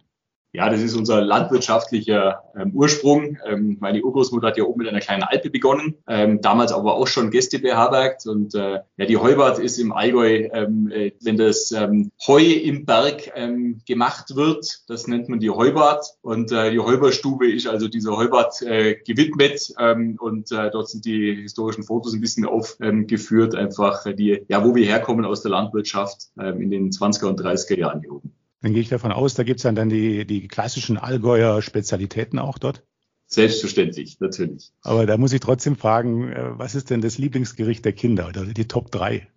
Ja, 0.54 0.70
das 0.70 0.82
ist 0.82 0.96
unser 0.96 1.22
landwirtschaftlicher 1.22 2.44
ähm, 2.58 2.72
Ursprung. 2.74 3.38
Ähm, 3.46 3.78
meine 3.80 4.04
Urgroßmutter 4.04 4.48
hat 4.48 4.58
ja 4.58 4.66
oben 4.66 4.80
mit 4.80 4.90
einer 4.90 5.00
kleinen 5.00 5.24
Alpe 5.24 5.50
begonnen, 5.50 5.96
ähm, 6.10 6.42
damals 6.42 6.74
aber 6.74 6.96
auch 6.96 7.08
schon 7.08 7.32
Gäste 7.32 7.60
beherbergt. 7.60 8.28
Und 8.28 8.54
äh, 8.54 8.80
ja, 8.98 9.06
die 9.06 9.16
Heubart 9.16 9.60
ist 9.60 9.78
im 9.78 9.94
Allgäu, 9.94 10.50
ähm, 10.52 10.92
äh, 10.92 11.14
wenn 11.22 11.38
das 11.38 11.72
ähm, 11.72 12.12
Heu 12.28 12.44
im 12.44 12.86
Berg 12.86 13.32
ähm, 13.34 13.82
gemacht 13.88 14.36
wird, 14.36 14.82
das 14.90 15.08
nennt 15.08 15.30
man 15.30 15.40
die 15.40 15.50
Heubart. 15.50 16.06
Und 16.22 16.52
äh, 16.52 16.72
die 16.72 16.80
Heuberstube 16.80 17.50
ist 17.50 17.68
also 17.68 17.88
dieser 17.88 18.18
Heubart 18.18 18.62
äh, 18.62 18.96
gewidmet. 18.96 19.74
Und 20.20 20.52
äh, 20.52 20.70
dort 20.70 20.90
sind 20.90 21.06
die 21.06 21.34
historischen 21.42 21.84
Fotos 21.84 22.14
ein 22.14 22.22
bisschen 22.22 22.46
aufgeführt, 22.46 23.56
einfach 23.56 24.04
die, 24.14 24.44
ja, 24.48 24.66
wo 24.66 24.76
wir 24.76 24.86
herkommen 24.86 25.26
aus 25.26 25.42
der 25.42 25.52
Landwirtschaft 25.52 26.30
in 26.36 26.70
den 26.70 26.92
20er 26.92 27.26
und 27.26 27.42
30er 27.42 27.78
Jahren 27.78 28.02
hier 28.02 28.14
oben. 28.14 28.34
Dann 28.62 28.74
gehe 28.74 28.82
ich 28.82 28.90
davon 28.90 29.12
aus, 29.12 29.34
da 29.34 29.44
gibt 29.44 29.60
es 29.60 29.64
dann, 29.64 29.76
dann 29.76 29.90
die, 29.90 30.26
die 30.26 30.48
klassischen 30.48 30.98
Allgäuer 30.98 31.62
Spezialitäten 31.62 32.40
auch 32.40 32.58
dort. 32.58 32.84
Selbstverständlich, 33.26 34.20
natürlich. 34.20 34.72
Aber 34.82 35.06
da 35.06 35.18
muss 35.18 35.34
ich 35.34 35.40
trotzdem 35.40 35.78
fragen, 35.78 36.32
äh, 36.32 36.60
was 36.60 36.76
ist 36.76 36.90
denn 36.90 37.02
das 37.02 37.18
Lieblingsgericht 37.18 37.84
der 37.86 37.94
Kinder 37.94 38.28
oder 38.28 38.46
die 38.46 38.68
Top 38.68 38.92
3? 38.92 39.28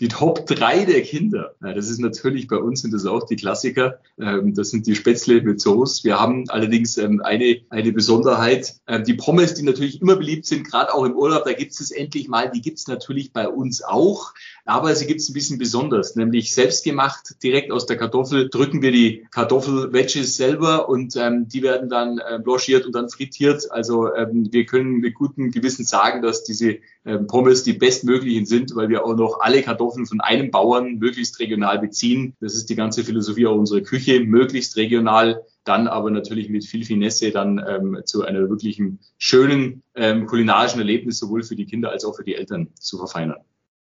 Die 0.00 0.08
Top 0.08 0.44
3 0.46 0.86
der 0.86 1.02
Kinder. 1.02 1.54
Das 1.60 1.88
ist 1.88 2.00
natürlich 2.00 2.48
bei 2.48 2.56
uns 2.56 2.82
sind 2.82 2.92
das 2.92 3.06
auch 3.06 3.26
die 3.26 3.36
Klassiker. 3.36 4.00
Ähm, 4.18 4.52
das 4.52 4.70
sind 4.70 4.88
die 4.88 4.96
Spätzle 4.96 5.40
mit 5.40 5.60
Soße. 5.60 6.02
Wir 6.02 6.18
haben 6.18 6.50
allerdings 6.50 6.98
ähm, 6.98 7.22
eine, 7.22 7.60
eine 7.70 7.92
Besonderheit. 7.92 8.74
Ähm, 8.88 9.04
die 9.04 9.14
Pommes, 9.14 9.54
die 9.54 9.62
natürlich 9.62 10.02
immer 10.02 10.16
beliebt 10.16 10.46
sind, 10.46 10.68
gerade 10.68 10.92
auch 10.92 11.04
im 11.04 11.14
Urlaub, 11.14 11.44
da 11.44 11.52
gibt 11.52 11.70
es 11.78 11.92
endlich 11.92 12.26
mal, 12.26 12.50
die 12.50 12.60
gibt 12.60 12.78
es 12.78 12.88
natürlich 12.88 13.32
bei 13.32 13.48
uns 13.48 13.84
auch. 13.84 14.34
Aber 14.64 14.96
sie 14.96 15.06
gibt 15.06 15.20
es 15.20 15.28
ein 15.28 15.34
bisschen 15.34 15.58
besonders, 15.58 16.16
nämlich 16.16 16.54
selbstgemacht, 16.54 17.42
direkt 17.44 17.70
aus 17.70 17.86
der 17.86 17.96
Kartoffel 17.96 18.48
drücken 18.48 18.82
wir 18.82 18.90
die 18.90 19.26
Kartoffel-Wedges 19.30 20.36
selber 20.36 20.88
und 20.88 21.14
die 21.14 21.62
werden 21.62 21.88
dann 21.88 22.18
äh, 22.18 22.40
blanchiert 22.42 22.86
und 22.86 22.94
dann 22.94 23.10
frittiert. 23.10 23.70
Also 23.70 24.04
wir 24.04 24.66
können 24.66 24.98
mit 24.98 25.14
gutem 25.14 25.50
Gewissen 25.50 25.84
sagen, 25.84 26.22
dass 26.22 26.44
diese 26.44 26.78
Pommes 27.26 27.62
die 27.62 27.74
bestmöglichen 27.74 28.46
sind, 28.46 28.74
weil 28.74 28.88
wir 28.88 29.04
auch 29.04 29.14
noch 29.14 29.40
alle 29.40 29.62
Kartoffeln 29.62 29.83
von 29.90 30.20
einem 30.20 30.50
Bauern 30.50 30.98
möglichst 30.98 31.40
regional 31.40 31.78
beziehen. 31.78 32.34
Das 32.40 32.54
ist 32.54 32.68
die 32.70 32.76
ganze 32.76 33.04
Philosophie 33.04 33.46
auch 33.46 33.56
unserer 33.56 33.80
Küche, 33.80 34.20
möglichst 34.20 34.76
regional 34.76 35.42
dann 35.64 35.88
aber 35.88 36.10
natürlich 36.10 36.50
mit 36.50 36.64
viel 36.64 36.84
Finesse 36.84 37.30
dann 37.30 37.64
ähm, 37.66 37.98
zu 38.04 38.22
einer 38.22 38.50
wirklichen 38.50 39.00
schönen 39.16 39.82
ähm, 39.94 40.26
kulinarischen 40.26 40.78
Erlebnis 40.78 41.18
sowohl 41.18 41.42
für 41.42 41.56
die 41.56 41.64
Kinder 41.64 41.90
als 41.90 42.04
auch 42.04 42.14
für 42.14 42.24
die 42.24 42.34
Eltern 42.34 42.68
zu 42.74 42.98
verfeinern. 42.98 43.38